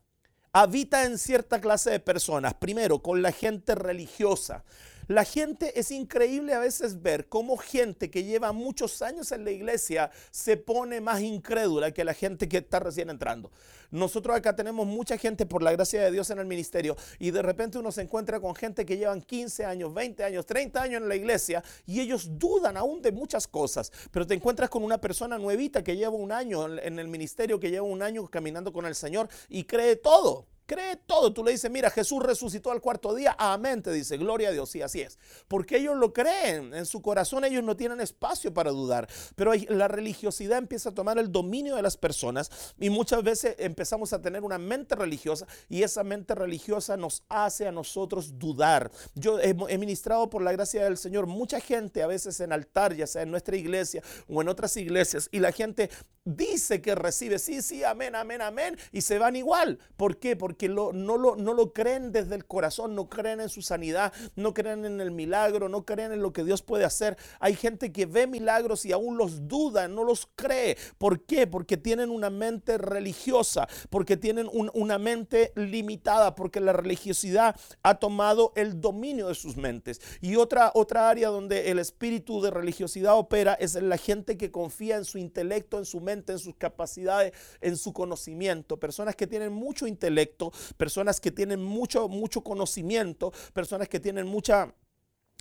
habita 0.52 1.04
en 1.04 1.18
cierta 1.18 1.60
clase 1.60 1.90
de 1.90 2.00
personas. 2.00 2.54
Primero, 2.54 3.00
con 3.00 3.22
la 3.22 3.32
gente 3.32 3.74
religiosa. 3.74 4.64
La 5.10 5.24
gente 5.24 5.76
es 5.76 5.90
increíble 5.90 6.54
a 6.54 6.60
veces 6.60 7.02
ver 7.02 7.26
cómo 7.28 7.56
gente 7.56 8.12
que 8.12 8.22
lleva 8.22 8.52
muchos 8.52 9.02
años 9.02 9.32
en 9.32 9.44
la 9.44 9.50
iglesia 9.50 10.12
se 10.30 10.56
pone 10.56 11.00
más 11.00 11.20
incrédula 11.20 11.90
que 11.90 12.04
la 12.04 12.14
gente 12.14 12.48
que 12.48 12.58
está 12.58 12.78
recién 12.78 13.10
entrando. 13.10 13.50
Nosotros 13.90 14.36
acá 14.36 14.54
tenemos 14.54 14.86
mucha 14.86 15.18
gente 15.18 15.46
por 15.46 15.64
la 15.64 15.72
gracia 15.72 16.00
de 16.00 16.12
Dios 16.12 16.30
en 16.30 16.38
el 16.38 16.46
ministerio 16.46 16.96
y 17.18 17.32
de 17.32 17.42
repente 17.42 17.76
uno 17.76 17.90
se 17.90 18.02
encuentra 18.02 18.38
con 18.38 18.54
gente 18.54 18.86
que 18.86 18.98
llevan 18.98 19.20
15 19.20 19.64
años, 19.64 19.92
20 19.92 20.22
años, 20.22 20.46
30 20.46 20.80
años 20.80 21.02
en 21.02 21.08
la 21.08 21.16
iglesia 21.16 21.64
y 21.86 21.98
ellos 21.98 22.38
dudan 22.38 22.76
aún 22.76 23.02
de 23.02 23.10
muchas 23.10 23.48
cosas, 23.48 23.90
pero 24.12 24.24
te 24.28 24.34
encuentras 24.34 24.70
con 24.70 24.84
una 24.84 25.00
persona 25.00 25.38
nuevita 25.38 25.82
que 25.82 25.96
lleva 25.96 26.14
un 26.14 26.30
año 26.30 26.78
en 26.78 27.00
el 27.00 27.08
ministerio, 27.08 27.58
que 27.58 27.72
lleva 27.72 27.84
un 27.84 28.02
año 28.02 28.28
caminando 28.28 28.72
con 28.72 28.86
el 28.86 28.94
Señor 28.94 29.28
y 29.48 29.64
cree 29.64 29.96
todo 29.96 30.46
cree 30.70 30.94
todo. 30.94 31.32
Tú 31.32 31.42
le 31.42 31.50
dices, 31.50 31.68
mira, 31.68 31.90
Jesús 31.90 32.22
resucitó 32.22 32.70
al 32.70 32.80
cuarto 32.80 33.12
día. 33.12 33.34
Amén, 33.36 33.82
te 33.82 33.90
dice, 33.90 34.16
gloria 34.16 34.50
a 34.50 34.52
Dios. 34.52 34.70
Sí, 34.70 34.80
así 34.80 35.00
es. 35.00 35.18
Porque 35.48 35.78
ellos 35.78 35.96
lo 35.96 36.12
creen. 36.12 36.72
En 36.74 36.86
su 36.86 37.02
corazón 37.02 37.44
ellos 37.44 37.64
no 37.64 37.76
tienen 37.76 38.00
espacio 38.00 38.54
para 38.54 38.70
dudar. 38.70 39.08
Pero 39.34 39.52
la 39.68 39.88
religiosidad 39.88 40.58
empieza 40.58 40.90
a 40.90 40.94
tomar 40.94 41.18
el 41.18 41.32
dominio 41.32 41.74
de 41.74 41.82
las 41.82 41.96
personas 41.96 42.52
y 42.78 42.88
muchas 42.88 43.24
veces 43.24 43.56
empezamos 43.58 44.12
a 44.12 44.22
tener 44.22 44.44
una 44.44 44.58
mente 44.58 44.94
religiosa 44.94 45.44
y 45.68 45.82
esa 45.82 46.04
mente 46.04 46.36
religiosa 46.36 46.96
nos 46.96 47.24
hace 47.28 47.66
a 47.66 47.72
nosotros 47.72 48.38
dudar. 48.38 48.92
Yo 49.16 49.40
he, 49.40 49.54
ministrado 49.78 50.30
por 50.30 50.42
la 50.42 50.52
gracia 50.52 50.84
del 50.84 50.98
Señor 50.98 51.26
mucha 51.26 51.58
gente 51.58 52.02
a 52.02 52.06
veces 52.06 52.38
en 52.38 52.52
altar, 52.52 52.94
ya 52.94 53.08
sea 53.08 53.22
en 53.22 53.32
nuestra 53.32 53.56
iglesia 53.56 54.02
o 54.28 54.40
en 54.40 54.48
otras 54.48 54.76
iglesias, 54.76 55.28
y 55.32 55.40
la 55.40 55.50
gente 55.50 55.90
dice 56.24 56.82
que 56.82 56.94
recibe, 56.94 57.38
sí, 57.38 57.62
sí, 57.62 57.82
amén, 57.82 58.14
amén, 58.14 58.42
amén, 58.42 58.76
y 58.92 59.00
se 59.00 59.18
van 59.18 59.36
igual. 59.36 59.78
¿Por 59.96 60.18
qué? 60.18 60.36
Porque 60.36 60.59
lo, 60.68 60.92
no 60.92 61.16
lo 61.16 61.72
creen 61.72 62.12
desde 62.12 62.34
el 62.34 62.46
corazón, 62.46 62.94
no 62.94 63.08
creen 63.08 63.40
en 63.40 63.48
su 63.48 63.62
sanidad, 63.62 64.12
no 64.36 64.54
creen 64.54 64.84
en 64.84 65.00
el 65.00 65.10
milagro, 65.10 65.68
no 65.68 65.84
creen 65.84 66.12
en 66.12 66.22
lo 66.22 66.32
que 66.32 66.44
Dios 66.44 66.62
puede 66.62 66.84
hacer. 66.84 67.16
Hay 67.38 67.54
gente 67.54 67.92
que 67.92 68.06
ve 68.06 68.26
milagros 68.26 68.84
y 68.84 68.92
aún 68.92 69.16
los 69.16 69.48
duda, 69.48 69.88
no 69.88 70.04
los 70.04 70.28
cree. 70.34 70.76
¿Por 70.98 71.24
qué? 71.24 71.46
Porque 71.46 71.76
tienen 71.76 72.10
una 72.10 72.30
mente 72.30 72.78
religiosa, 72.78 73.68
porque 73.90 74.16
tienen 74.16 74.48
una 74.52 74.98
mente 74.98 75.52
limitada, 75.56 76.34
porque 76.34 76.60
la 76.60 76.72
religiosidad 76.72 77.56
ha 77.82 77.94
tomado 77.96 78.52
el 78.56 78.80
dominio 78.80 79.28
de 79.28 79.34
sus 79.34 79.56
mentes. 79.56 80.00
Y 80.20 80.36
otra, 80.36 80.72
otra 80.74 81.08
área 81.08 81.28
donde 81.28 81.70
el 81.70 81.78
espíritu 81.78 82.40
de 82.40 82.50
religiosidad 82.50 83.16
opera 83.16 83.54
es 83.54 83.74
en 83.74 83.88
la 83.88 83.96
gente 83.96 84.36
que 84.36 84.50
confía 84.50 84.96
en 84.96 85.04
su 85.04 85.18
intelecto, 85.18 85.78
en 85.78 85.84
su 85.84 86.00
mente 86.00 86.32
en 86.32 86.38
sus 86.38 86.54
capacidades, 86.56 87.32
en 87.60 87.76
su 87.76 87.92
conocimiento. 87.92 88.78
Personas 88.78 89.16
que 89.16 89.26
tienen 89.26 89.52
mucho 89.52 89.86
intelecto, 89.86 90.49
personas 90.76 91.20
que 91.20 91.30
tienen 91.30 91.62
mucho, 91.62 92.08
mucho 92.08 92.42
conocimiento, 92.42 93.32
personas 93.52 93.88
que 93.88 94.00
tienen 94.00 94.26
mucha 94.26 94.74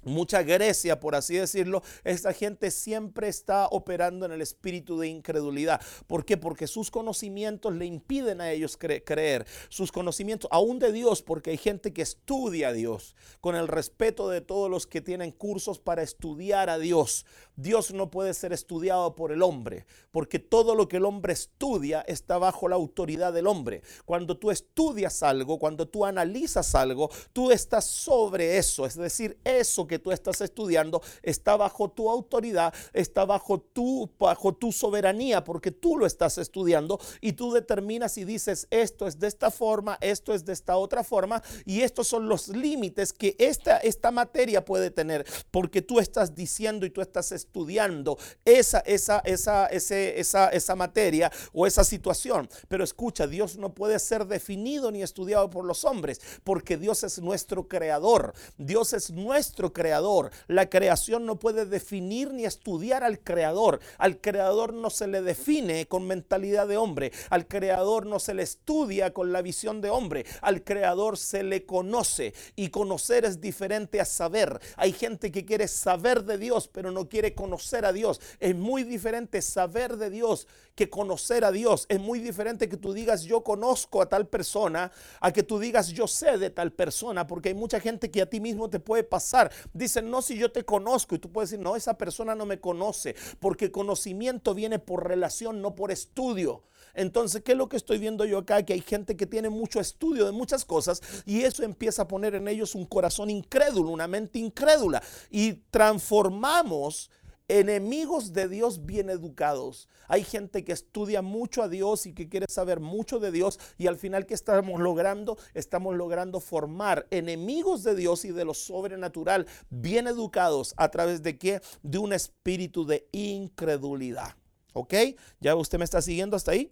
mucha 0.03 0.43
Grecia, 0.43 0.99
por 0.99 1.15
así 1.15 1.35
decirlo, 1.35 1.83
esta 2.03 2.33
gente 2.33 2.71
siempre 2.71 3.27
está 3.27 3.67
operando 3.67 4.25
en 4.25 4.31
el 4.31 4.41
espíritu 4.41 4.97
de 4.99 5.07
incredulidad. 5.07 5.81
¿Por 6.07 6.25
qué? 6.25 6.37
Porque 6.37 6.67
sus 6.67 6.89
conocimientos 6.91 7.73
le 7.75 7.85
impiden 7.85 8.41
a 8.41 8.51
ellos 8.51 8.77
creer. 8.77 9.45
Sus 9.69 9.91
conocimientos, 9.91 10.49
aún 10.51 10.79
de 10.79 10.91
Dios, 10.91 11.21
porque 11.21 11.51
hay 11.51 11.57
gente 11.57 11.93
que 11.93 12.01
estudia 12.01 12.69
a 12.69 12.73
Dios, 12.73 13.15
con 13.41 13.55
el 13.55 13.67
respeto 13.67 14.29
de 14.29 14.41
todos 14.41 14.69
los 14.69 14.87
que 14.87 15.01
tienen 15.01 15.31
cursos 15.31 15.79
para 15.79 16.01
estudiar 16.01 16.69
a 16.69 16.77
Dios. 16.79 17.25
Dios 17.55 17.93
no 17.93 18.09
puede 18.09 18.33
ser 18.33 18.53
estudiado 18.53 19.15
por 19.15 19.31
el 19.31 19.41
hombre, 19.41 19.85
porque 20.11 20.39
todo 20.39 20.75
lo 20.75 20.87
que 20.87 20.97
el 20.97 21.05
hombre 21.05 21.33
estudia 21.33 22.01
está 22.07 22.37
bajo 22.37 22.69
la 22.69 22.75
autoridad 22.77 23.33
del 23.33 23.47
hombre. 23.47 23.81
Cuando 24.05 24.37
tú 24.37 24.49
estudias 24.49 25.23
algo, 25.23 25.59
cuando 25.59 25.87
tú 25.87 26.05
analizas 26.05 26.73
algo, 26.73 27.09
tú 27.33 27.51
estás 27.51 27.85
sobre 27.85 28.57
eso, 28.57 28.85
es 28.85 28.95
decir, 28.95 29.37
eso 29.43 29.87
que 29.89 29.99
tú 29.99 30.13
estás 30.13 30.39
estudiando 30.39 31.01
está 31.21 31.57
bajo 31.57 31.89
tu 31.89 32.09
autoridad, 32.09 32.73
está 32.93 33.25
bajo 33.25 33.59
tu, 33.59 34.09
bajo 34.17 34.53
tu 34.53 34.71
soberanía, 34.71 35.43
porque 35.43 35.71
tú 35.71 35.97
lo 35.97 36.05
estás 36.05 36.37
estudiando 36.37 36.97
y 37.19 37.33
tú 37.33 37.51
determinas 37.51 38.17
y 38.17 38.23
dices, 38.23 38.67
esto 38.69 39.07
es 39.07 39.19
de 39.19 39.27
esta 39.27 39.51
forma, 39.51 39.97
esto 39.99 40.33
es 40.33 40.45
de 40.45 40.53
esta 40.53 40.77
otra 40.77 41.03
forma, 41.03 41.43
y 41.65 41.81
estos 41.81 42.07
son 42.07 42.29
los 42.29 42.47
límites 42.47 43.11
que 43.11 43.35
esta, 43.39 43.77
esta 43.77 44.11
materia 44.11 44.63
puede 44.63 44.91
tener, 44.91 45.25
porque 45.51 45.81
tú 45.81 45.99
estás 45.99 46.35
diciendo 46.35 46.85
y 46.85 46.91
tú 46.91 47.01
estás 47.01 47.31
estudiando 47.31 48.17
esa, 48.45 48.79
esa, 48.79 49.19
esa, 49.25 49.65
ese, 49.65 50.19
esa, 50.19 50.49
esa 50.49 50.75
materia 50.75 51.31
o 51.51 51.65
esa 51.65 51.83
situación. 51.83 52.47
Pero 52.67 52.83
escucha, 52.83 53.27
Dios 53.27 53.57
no 53.57 53.73
puede 53.73 53.97
ser 53.99 54.25
definido 54.27 54.91
ni 54.91 55.01
estudiado 55.01 55.49
por 55.49 55.65
los 55.65 55.83
hombres, 55.83 56.21
porque 56.43 56.77
Dios 56.77 57.03
es 57.03 57.19
nuestro 57.19 57.67
creador, 57.67 58.33
Dios 58.57 58.93
es 58.93 59.11
nuestro 59.11 59.73
creador 59.73 59.78
creador. 59.79 60.31
La 60.47 60.69
creación 60.69 61.25
no 61.25 61.39
puede 61.39 61.65
definir 61.65 62.33
ni 62.33 62.43
estudiar 62.43 63.01
al 63.01 63.19
creador. 63.19 63.79
Al 63.97 64.19
creador 64.19 64.73
no 64.73 64.89
se 64.89 65.07
le 65.07 65.21
define 65.21 65.87
con 65.87 66.05
mentalidad 66.05 66.67
de 66.67 66.75
hombre. 66.75 67.13
Al 67.29 67.47
creador 67.47 68.05
no 68.05 68.19
se 68.19 68.33
le 68.33 68.43
estudia 68.43 69.13
con 69.13 69.31
la 69.31 69.41
visión 69.41 69.79
de 69.79 69.89
hombre. 69.89 70.25
Al 70.41 70.65
creador 70.65 71.17
se 71.17 71.43
le 71.43 71.65
conoce 71.65 72.33
y 72.57 72.71
conocer 72.71 73.23
es 73.23 73.39
diferente 73.39 74.01
a 74.01 74.05
saber. 74.05 74.59
Hay 74.75 74.91
gente 74.91 75.31
que 75.31 75.45
quiere 75.45 75.69
saber 75.69 76.25
de 76.25 76.37
Dios 76.37 76.67
pero 76.67 76.91
no 76.91 77.07
quiere 77.07 77.33
conocer 77.33 77.85
a 77.85 77.93
Dios. 77.93 78.19
Es 78.41 78.55
muy 78.57 78.83
diferente 78.83 79.41
saber 79.41 79.95
de 79.95 80.09
Dios 80.09 80.45
que 80.75 80.89
conocer 80.89 81.45
a 81.45 81.53
Dios. 81.53 81.85
Es 81.87 82.01
muy 82.01 82.19
diferente 82.19 82.67
que 82.67 82.75
tú 82.75 82.91
digas 82.91 83.23
yo 83.23 83.45
conozco 83.45 84.01
a 84.01 84.09
tal 84.09 84.27
persona 84.27 84.91
a 85.21 85.31
que 85.31 85.43
tú 85.43 85.57
digas 85.57 85.87
yo 85.87 86.05
sé 86.05 86.37
de 86.37 86.49
tal 86.49 86.73
persona 86.73 87.25
porque 87.27 87.47
hay 87.47 87.55
mucha 87.55 87.79
gente 87.79 88.11
que 88.11 88.21
a 88.21 88.29
ti 88.29 88.41
mismo 88.41 88.69
te 88.69 88.81
puede 88.81 89.03
pasar 89.03 89.51
Dicen, 89.73 90.09
no, 90.09 90.21
si 90.21 90.37
yo 90.37 90.51
te 90.51 90.63
conozco. 90.63 91.15
Y 91.15 91.19
tú 91.19 91.31
puedes 91.31 91.49
decir, 91.51 91.63
no, 91.63 91.75
esa 91.75 91.97
persona 91.97 92.35
no 92.35 92.45
me 92.45 92.59
conoce. 92.59 93.15
Porque 93.39 93.71
conocimiento 93.71 94.53
viene 94.53 94.79
por 94.79 95.07
relación, 95.07 95.61
no 95.61 95.75
por 95.75 95.91
estudio. 95.91 96.63
Entonces, 96.93 97.43
¿qué 97.43 97.53
es 97.53 97.57
lo 97.57 97.69
que 97.69 97.77
estoy 97.77 97.97
viendo 97.97 98.25
yo 98.25 98.39
acá? 98.39 98.63
Que 98.63 98.73
hay 98.73 98.81
gente 98.81 99.15
que 99.15 99.25
tiene 99.25 99.49
mucho 99.49 99.79
estudio 99.79 100.25
de 100.25 100.31
muchas 100.31 100.65
cosas 100.65 101.01
y 101.25 101.41
eso 101.41 101.63
empieza 101.63 102.03
a 102.03 102.07
poner 102.07 102.35
en 102.35 102.47
ellos 102.47 102.75
un 102.75 102.85
corazón 102.85 103.29
incrédulo, 103.29 103.89
una 103.89 104.07
mente 104.07 104.39
incrédula. 104.39 105.01
Y 105.29 105.53
transformamos 105.71 107.09
enemigos 107.49 108.31
de 108.31 108.47
Dios 108.47 108.85
bien 108.85 109.09
educados. 109.09 109.89
Hay 110.07 110.23
gente 110.23 110.63
que 110.63 110.71
estudia 110.71 111.21
mucho 111.21 111.63
a 111.63 111.67
Dios 111.67 112.05
y 112.05 112.13
que 112.13 112.29
quiere 112.29 112.45
saber 112.47 112.79
mucho 112.79 113.19
de 113.19 113.31
Dios 113.31 113.59
y 113.77 113.87
al 113.87 113.97
final 113.97 114.25
¿qué 114.25 114.35
estamos 114.35 114.79
logrando? 114.79 115.37
Estamos 115.53 115.95
logrando 115.95 116.39
formar 116.39 117.07
enemigos 117.09 117.83
de 117.83 117.95
Dios 117.95 118.23
y 118.23 118.31
de 118.31 118.45
lo 118.45 118.53
sobrenatural 118.53 119.47
bien 119.69 120.07
educados 120.07 120.73
a 120.77 120.89
través 120.89 121.21
de 121.23 121.37
qué? 121.37 121.61
De 121.83 121.97
un 121.97 122.13
espíritu 122.13 122.85
de 122.85 123.09
incredulidad. 123.11 124.35
¿Ok? 124.73 124.93
¿Ya 125.39 125.55
usted 125.55 125.79
me 125.79 125.85
está 125.85 126.01
siguiendo 126.01 126.37
hasta 126.37 126.51
ahí? 126.51 126.71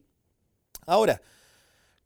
Ahora, 0.86 1.22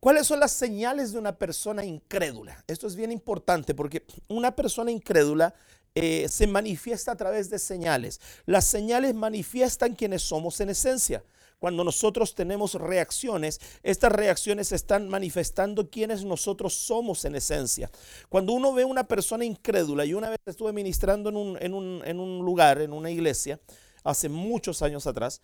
¿Cuáles 0.02 0.26
son 0.26 0.40
las 0.40 0.50
señales 0.50 1.12
de 1.12 1.20
una 1.20 1.38
persona 1.38 1.84
incrédula? 1.84 2.64
Esto 2.66 2.88
es 2.88 2.96
bien 2.96 3.12
importante 3.12 3.72
porque 3.72 4.04
una 4.26 4.56
persona 4.56 4.90
incrédula 4.90 5.54
eh, 5.94 6.26
se 6.28 6.46
manifiesta 6.46 7.12
a 7.12 7.16
través 7.16 7.50
de 7.50 7.58
señales. 7.58 8.20
Las 8.46 8.64
señales 8.66 9.14
manifiestan 9.14 9.94
quienes 9.94 10.22
somos 10.22 10.60
en 10.60 10.70
esencia. 10.70 11.22
Cuando 11.58 11.84
nosotros 11.84 12.34
tenemos 12.34 12.74
reacciones, 12.74 13.60
estas 13.84 14.10
reacciones 14.10 14.72
están 14.72 15.08
manifestando 15.08 15.90
quienes 15.90 16.24
nosotros 16.24 16.74
somos 16.74 17.24
en 17.24 17.36
esencia. 17.36 17.88
Cuando 18.28 18.52
uno 18.52 18.72
ve 18.72 18.84
una 18.84 19.04
persona 19.04 19.44
incrédula, 19.44 20.04
y 20.04 20.12
una 20.12 20.30
vez 20.30 20.40
estuve 20.44 20.72
ministrando 20.72 21.28
en 21.28 21.36
un, 21.36 21.58
en 21.60 21.74
un, 21.74 22.02
en 22.04 22.18
un 22.18 22.44
lugar, 22.44 22.80
en 22.80 22.92
una 22.92 23.12
iglesia, 23.12 23.60
hace 24.02 24.28
muchos 24.28 24.82
años 24.82 25.06
atrás, 25.06 25.40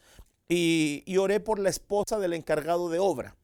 y, 0.49 1.05
y 1.07 1.19
oré 1.19 1.39
por 1.39 1.61
la 1.61 1.69
esposa 1.69 2.19
del 2.19 2.33
encargado 2.33 2.89
de 2.89 2.99
obra. 2.99 3.37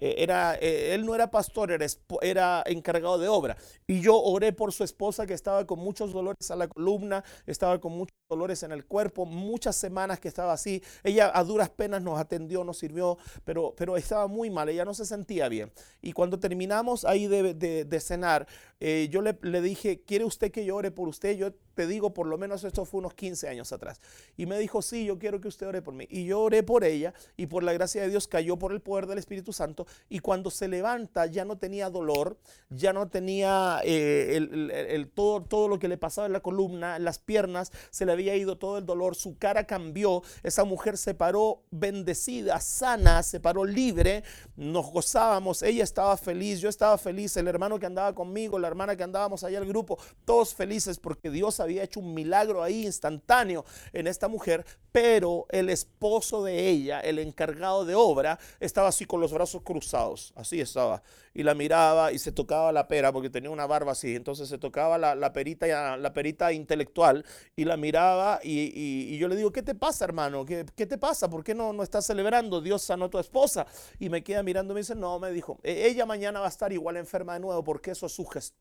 Eh, 0.00 0.16
era, 0.18 0.56
eh, 0.56 0.94
él 0.94 1.04
no 1.04 1.14
era 1.14 1.30
pastor, 1.30 1.70
era, 1.72 1.86
era, 2.22 2.62
encargado 2.66 3.18
de 3.18 3.28
obra. 3.28 3.56
Y 3.86 4.00
yo 4.00 4.20
oré 4.20 4.52
por 4.52 4.72
su 4.72 4.84
esposa 4.84 5.26
que 5.26 5.34
estaba 5.34 5.66
con 5.66 5.78
muchos 5.78 6.12
dolores 6.12 6.50
a 6.50 6.56
la 6.56 6.68
columna, 6.68 7.24
estaba 7.46 7.80
con 7.80 7.92
muchos 7.92 8.16
dolores 8.28 8.62
en 8.62 8.72
el 8.72 8.84
cuerpo, 8.84 9.24
muchas 9.24 9.76
semanas 9.76 10.20
que 10.20 10.28
estaba 10.28 10.52
así. 10.52 10.82
Ella 11.02 11.30
a 11.34 11.44
duras 11.44 11.70
penas 11.70 12.02
nos 12.02 12.18
atendió, 12.18 12.64
nos 12.64 12.78
sirvió, 12.78 13.18
pero, 13.44 13.74
pero 13.76 13.96
estaba 13.96 14.26
muy 14.26 14.50
mal, 14.50 14.68
ella 14.68 14.84
no 14.84 14.94
se 14.94 15.06
sentía 15.06 15.48
bien. 15.48 15.72
Y 16.02 16.12
cuando 16.12 16.38
terminamos 16.38 17.04
ahí 17.04 17.26
de, 17.26 17.54
de, 17.54 18.00
cenar, 18.00 18.46
eh, 18.80 19.08
yo 19.10 19.22
le, 19.22 19.38
le, 19.42 19.62
dije, 19.62 20.02
¿quiere 20.02 20.24
usted 20.24 20.50
que 20.50 20.64
yo 20.64 20.76
ore 20.76 20.90
por 20.90 21.08
usted? 21.08 21.36
Yo 21.36 21.52
te 21.76 21.86
digo, 21.86 22.12
por 22.14 22.26
lo 22.26 22.38
menos 22.38 22.64
esto 22.64 22.84
fue 22.84 22.98
unos 22.98 23.14
15 23.14 23.48
años 23.48 23.70
atrás. 23.72 24.00
Y 24.36 24.46
me 24.46 24.58
dijo, 24.58 24.80
sí, 24.80 25.04
yo 25.04 25.18
quiero 25.18 25.40
que 25.40 25.48
usted 25.48 25.66
ore 25.66 25.82
por 25.82 25.94
mí. 25.94 26.06
Y 26.10 26.24
yo 26.24 26.40
oré 26.40 26.62
por 26.62 26.84
ella 26.84 27.12
y 27.36 27.46
por 27.46 27.62
la 27.62 27.74
gracia 27.74 28.02
de 28.02 28.08
Dios 28.08 28.26
cayó 28.26 28.58
por 28.58 28.72
el 28.72 28.80
poder 28.80 29.06
del 29.06 29.18
Espíritu 29.18 29.52
Santo. 29.52 29.86
Y 30.08 30.20
cuando 30.20 30.50
se 30.50 30.68
levanta 30.68 31.26
ya 31.26 31.44
no 31.44 31.58
tenía 31.58 31.90
dolor, 31.90 32.38
ya 32.70 32.92
no 32.92 33.08
tenía 33.08 33.80
eh, 33.84 34.36
el, 34.36 34.70
el, 34.70 35.08
todo, 35.08 35.42
todo 35.42 35.68
lo 35.68 35.78
que 35.78 35.88
le 35.88 35.98
pasaba 35.98 36.26
en 36.26 36.32
la 36.32 36.40
columna, 36.40 36.96
en 36.96 37.04
las 37.04 37.18
piernas, 37.18 37.70
se 37.90 38.06
le 38.06 38.12
había 38.12 38.34
ido 38.36 38.56
todo 38.56 38.78
el 38.78 38.86
dolor, 38.86 39.14
su 39.14 39.36
cara 39.36 39.66
cambió, 39.66 40.22
esa 40.42 40.64
mujer 40.64 40.96
se 40.96 41.14
paró 41.14 41.62
bendecida, 41.70 42.58
sana, 42.60 43.22
se 43.22 43.38
paró 43.38 43.66
libre, 43.66 44.24
nos 44.56 44.90
gozábamos, 44.90 45.62
ella 45.62 45.84
estaba 45.84 46.16
feliz, 46.16 46.60
yo 46.60 46.70
estaba 46.70 46.96
feliz, 46.96 47.36
el 47.36 47.48
hermano 47.48 47.78
que 47.78 47.86
andaba 47.86 48.14
conmigo, 48.14 48.58
hermana 48.66 48.96
que 48.96 49.02
andábamos 49.02 49.44
allá 49.44 49.58
al 49.58 49.66
grupo, 49.66 49.98
todos 50.24 50.54
felices 50.54 50.98
porque 50.98 51.30
Dios 51.30 51.60
había 51.60 51.82
hecho 51.82 52.00
un 52.00 52.14
milagro 52.14 52.62
ahí 52.62 52.86
instantáneo 52.86 53.64
en 53.92 54.06
esta 54.06 54.28
mujer, 54.28 54.64
pero 54.92 55.46
el 55.50 55.68
esposo 55.68 56.42
de 56.42 56.68
ella, 56.68 57.00
el 57.00 57.18
encargado 57.18 57.84
de 57.84 57.94
obra, 57.94 58.38
estaba 58.60 58.88
así 58.88 59.04
con 59.04 59.20
los 59.20 59.32
brazos 59.32 59.62
cruzados, 59.62 60.32
así 60.36 60.60
estaba, 60.60 61.02
y 61.34 61.42
la 61.42 61.54
miraba 61.54 62.12
y 62.12 62.18
se 62.18 62.32
tocaba 62.32 62.72
la 62.72 62.88
pera 62.88 63.12
porque 63.12 63.28
tenía 63.28 63.50
una 63.50 63.66
barba 63.66 63.92
así, 63.92 64.14
entonces 64.14 64.48
se 64.48 64.58
tocaba 64.58 64.96
la, 64.96 65.32
perita, 65.32 65.96
la 65.96 66.12
perita 66.12 66.52
intelectual 66.52 67.24
y 67.54 67.64
la 67.64 67.76
miraba 67.76 68.40
y, 68.42 69.16
yo 69.18 69.28
le 69.28 69.36
digo, 69.36 69.52
¿qué 69.52 69.62
te 69.62 69.74
pasa 69.74 70.04
hermano? 70.04 70.44
¿Qué, 70.44 70.64
te 70.64 70.98
pasa? 70.98 71.28
¿Por 71.28 71.44
qué 71.44 71.54
no, 71.54 71.72
no 71.72 71.82
estás 71.82 72.06
celebrando? 72.06 72.60
Dios 72.60 72.82
sanó 72.82 73.06
a 73.06 73.10
tu 73.10 73.18
esposa. 73.18 73.66
Y 73.98 74.08
me 74.08 74.22
queda 74.22 74.42
mirando 74.42 74.72
y 74.72 74.74
me 74.74 74.80
dice, 74.80 74.94
no, 74.94 75.18
me 75.18 75.30
dijo, 75.30 75.58
e, 75.62 75.86
ella 75.86 76.06
mañana 76.06 76.40
va 76.40 76.46
a 76.46 76.48
estar 76.48 76.72
igual 76.72 76.96
enferma 76.96 77.34
de 77.34 77.40
nuevo 77.40 77.62
porque 77.64 77.92
eso 77.92 78.06
es 78.06 78.12
su 78.12 78.24
gestión. 78.26 78.55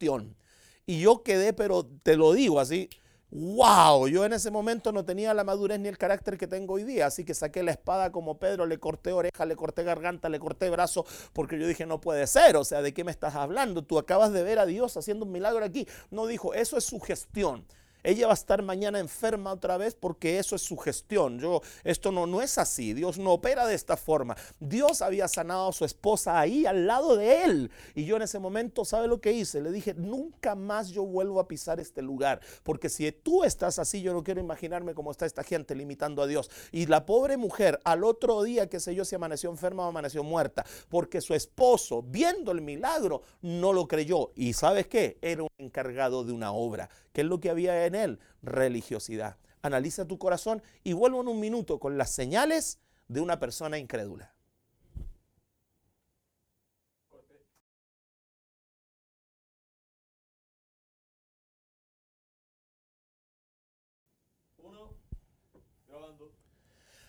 Y 0.86 1.00
yo 1.00 1.24
quedé, 1.24 1.54
pero 1.54 1.86
te 2.04 2.18
lo 2.18 2.34
digo 2.34 2.60
así, 2.60 2.90
wow, 3.32 4.08
yo 4.08 4.26
en 4.26 4.34
ese 4.34 4.52
momento 4.52 4.92
no 4.92 5.06
tenía 5.06 5.34
la 5.34 5.44
madurez 5.44 5.80
ni 5.80 5.88
el 5.88 5.98
carácter 5.98 6.38
que 6.38 6.48
tengo 6.48 6.74
hoy 6.74 6.84
día, 6.84 7.08
así 7.08 7.24
que 7.24 7.34
saqué 7.34 7.64
la 7.64 7.72
espada 7.72 8.12
como 8.12 8.38
Pedro, 8.38 8.66
le 8.66 8.78
corté 8.78 9.14
oreja, 9.14 9.46
le 9.46 9.56
corté 9.56 9.84
garganta, 9.84 10.30
le 10.30 10.40
corté 10.40 10.70
brazo, 10.70 11.06
porque 11.34 11.58
yo 11.60 11.68
dije, 11.68 11.86
no 11.86 12.02
puede 12.02 12.28
ser, 12.28 12.58
o 12.58 12.66
sea, 12.66 12.82
¿de 12.82 12.94
qué 12.94 13.04
me 13.04 13.12
estás 13.12 13.36
hablando? 13.36 13.84
Tú 13.84 13.98
acabas 13.98 14.32
de 14.34 14.44
ver 14.44 14.60
a 14.60 14.66
Dios 14.66 14.96
haciendo 14.98 15.26
un 15.26 15.32
milagro 15.32 15.64
aquí. 15.64 15.88
No 16.12 16.28
dijo, 16.28 16.54
eso 16.54 16.78
es 16.78 16.84
su 16.84 17.00
gestión 17.00 17.66
ella 18.06 18.28
va 18.28 18.34
a 18.34 18.36
estar 18.36 18.62
mañana 18.62 19.00
enferma 19.00 19.52
otra 19.52 19.78
vez 19.78 19.96
porque 19.96 20.38
eso 20.40 20.56
es 20.56 20.62
su 20.62 20.78
gestión. 20.78 21.40
Yo, 21.40 21.62
esto 21.84 22.12
no, 22.12 22.28
no 22.28 22.42
es 22.42 22.58
así. 22.58 22.94
Dios 22.94 23.18
no 23.18 23.34
opera 23.34 23.66
de 23.66 23.74
esta 23.74 23.98
forma. 23.98 24.38
Dios 24.60 25.02
había 25.02 25.28
sanado 25.28 25.70
a 25.70 25.74
su 25.74 25.86
esposa 25.86 26.40
ahí 26.40 26.66
al 26.66 26.86
lado 26.86 27.16
de 27.16 27.44
él. 27.44 27.72
Y 27.96 28.06
yo 28.06 28.18
en 28.18 28.22
ese 28.22 28.40
momento, 28.40 28.86
¿sabe 28.86 29.08
lo 29.08 29.20
que 29.20 29.34
hice? 29.34 29.62
Le 29.62 29.72
dije, 29.72 29.94
nunca 29.96 30.56
más 30.56 30.90
yo 30.90 31.04
vuelvo 31.04 31.40
a 31.40 31.48
pisar 31.48 31.80
este 31.80 32.02
lugar. 32.02 32.40
Porque 32.64 32.90
si 32.90 33.12
tú 33.12 33.44
estás 33.44 33.80
así, 33.80 34.02
yo 34.02 34.14
no 34.14 34.24
quiero 34.24 34.40
imaginarme 34.40 34.94
cómo 34.94 35.12
está 35.12 35.26
esta 35.26 35.44
gente 35.44 35.74
limitando 35.76 36.22
a 36.22 36.28
Dios. 36.28 36.52
Y 36.72 36.86
la 36.86 37.06
pobre 37.06 37.38
mujer, 37.38 37.80
al 37.84 38.04
otro 38.04 38.44
día, 38.44 38.70
qué 38.70 38.80
sé 38.80 38.94
yo, 38.94 39.04
si 39.04 39.16
amaneció 39.16 39.50
enferma 39.50 39.86
o 39.86 39.90
amaneció 39.90 40.24
muerta. 40.24 40.64
Porque 40.90 41.22
su 41.22 41.34
esposo, 41.34 42.04
viendo 42.04 42.52
el 42.52 42.62
milagro, 42.62 43.22
no 43.42 43.74
lo 43.74 43.88
creyó. 43.88 44.32
Y 44.36 44.54
¿sabes 44.54 44.88
qué? 44.88 45.18
Era 45.22 45.44
un 45.44 45.50
encargado 45.58 46.24
de 46.24 46.34
una 46.34 46.52
obra. 46.52 46.90
¿Qué 47.12 47.22
es 47.22 47.28
lo 47.28 47.40
que 47.40 47.50
había 47.50 47.86
en 47.86 47.95
él? 47.96 48.20
Religiosidad. 48.44 49.38
Analiza 49.62 50.06
tu 50.06 50.20
corazón 50.20 50.62
y 50.84 50.94
vuelvo 50.94 51.22
en 51.22 51.28
un 51.28 51.40
minuto 51.40 51.80
con 51.80 51.98
las 51.98 52.12
señales 52.12 52.80
de 53.08 53.22
una 53.22 53.40
persona 53.40 53.80
incrédula. 53.80 54.35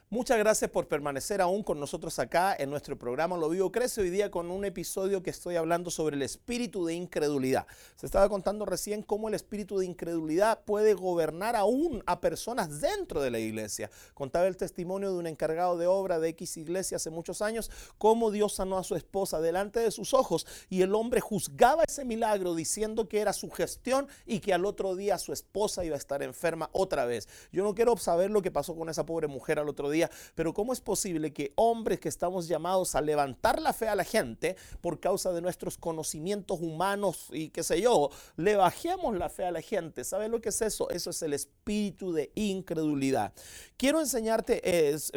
Muchas 0.09 0.39
gracias 0.39 0.71
por 0.71 0.87
permanecer 0.87 1.41
aún 1.41 1.65
con 1.65 1.81
nosotros 1.81 2.21
acá 2.21 2.55
en 2.57 2.71
nuestro 2.71 2.97
programa 2.97 3.37
Lo 3.37 3.49
Vivo 3.49 3.73
Crece. 3.73 4.03
Hoy 4.03 4.11
día 4.11 4.31
con 4.31 4.53
un 4.53 4.65
episodio 4.65 5.21
que 5.21 5.31
estoy 5.31 5.57
hablando 5.57 5.91
sobre 5.91 6.15
el 6.15 6.23
espíritu 6.23 6.87
de 6.87 6.95
incredulidad. 6.95 7.67
Se 7.97 8.07
estaba 8.07 8.29
contando 8.29 8.65
recién 8.67 9.03
cómo 9.03 9.27
el 9.27 9.35
espíritu 9.35 9.79
de 9.79 9.87
incredulidad 9.87 10.63
puede 10.65 10.95
gobernar 10.95 11.57
aún 11.57 12.05
a 12.07 12.21
personas 12.21 12.81
dentro 12.81 13.21
de 13.21 13.33
la 13.33 13.41
iglesia. 13.41 13.91
Contaba 14.15 14.47
el 14.47 14.57
testimonio 14.57 15.11
de 15.11 15.19
un 15.19 15.27
encargado 15.27 15.77
de 15.77 15.89
obra 15.89 16.21
de 16.21 16.29
X 16.29 16.57
iglesia 16.57 16.99
hace 16.99 17.11
muchos 17.11 17.43
años, 17.43 17.69
cómo 17.99 18.31
Dios 18.31 18.55
sanó 18.55 18.79
a 18.79 18.85
su 18.85 18.95
esposa 18.95 19.41
delante 19.41 19.81
de 19.81 19.91
sus 19.91 20.15
ojos 20.15 20.47
y 20.69 20.83
el 20.83 20.95
hombre 20.95 21.21
juzgaba 21.21 21.83
ese 21.83 22.05
milagro 22.05 22.55
diciendo 22.55 23.09
que 23.09 23.19
era 23.19 23.33
su 23.33 23.51
gestión 23.51 24.07
y 24.25 24.39
que 24.39 24.55
al 24.55 24.67
otro 24.67 24.95
día 24.95 25.19
su 25.19 25.33
esposa 25.33 25.85
iba 25.85 25.97
a 25.97 25.99
estar 25.99 26.23
enferma 26.23 26.71
otra 26.71 27.07
vez. 27.07 27.29
Yo 27.51 27.65
no 27.65 27.75
quiero 27.75 27.97
saber 27.97 28.31
lo 28.31 28.41
que 28.41 28.53
pasó 28.53 28.77
con 28.77 28.89
esa 28.89 29.05
pobre 29.05 29.27
mujer 29.27 29.59
al 29.59 29.69
otro 29.69 29.91
día 29.91 29.96
pero 30.35 30.53
¿cómo 30.53 30.73
es 30.73 30.81
posible 30.81 31.33
que 31.33 31.53
hombres 31.57 32.01
que 32.01 32.09
estamos 32.09 32.49
llamados 32.49 32.95
a 32.95 33.01
levantar 33.01 33.61
la 33.61 33.73
fe 33.73 33.89
a 33.89 33.95
la 33.95 34.05
gente 34.05 34.57
por 34.81 35.01
causa 35.01 35.33
de 35.33 35.41
nuestros 35.41 35.79
conocimientos 35.79 36.61
humanos 36.61 37.29
y 37.33 37.51
qué 37.51 37.63
sé 37.63 37.81
yo, 37.81 38.11
le 38.37 38.57
bajemos 38.57 39.17
la 39.17 39.29
fe 39.29 39.45
a 39.45 39.51
la 39.51 39.61
gente? 39.61 40.05
¿Sabes 40.05 40.31
lo 40.31 40.41
que 40.41 40.51
es 40.51 40.61
eso? 40.63 40.91
Eso 40.91 41.11
es 41.11 41.23
el 41.23 41.33
espíritu 41.33 42.13
de 42.13 42.31
incredulidad. 42.35 43.33
Quiero 43.77 44.01
enseñarte 44.01 44.63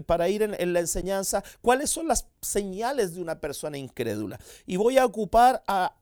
para 0.05 0.29
ir 0.29 0.43
en, 0.43 0.73
la 0.73 0.79
enseñanza 0.79 1.43
cuáles 1.61 1.89
son 1.89 2.07
las 2.07 2.27
señales 2.41 3.15
de 3.15 3.21
una 3.21 3.39
persona 3.39 3.77
incrédula. 3.77 4.39
Y 4.65 4.77
voy 4.77 4.97
a 4.97 5.05
ocupar 5.05 5.63
a, 5.67 5.95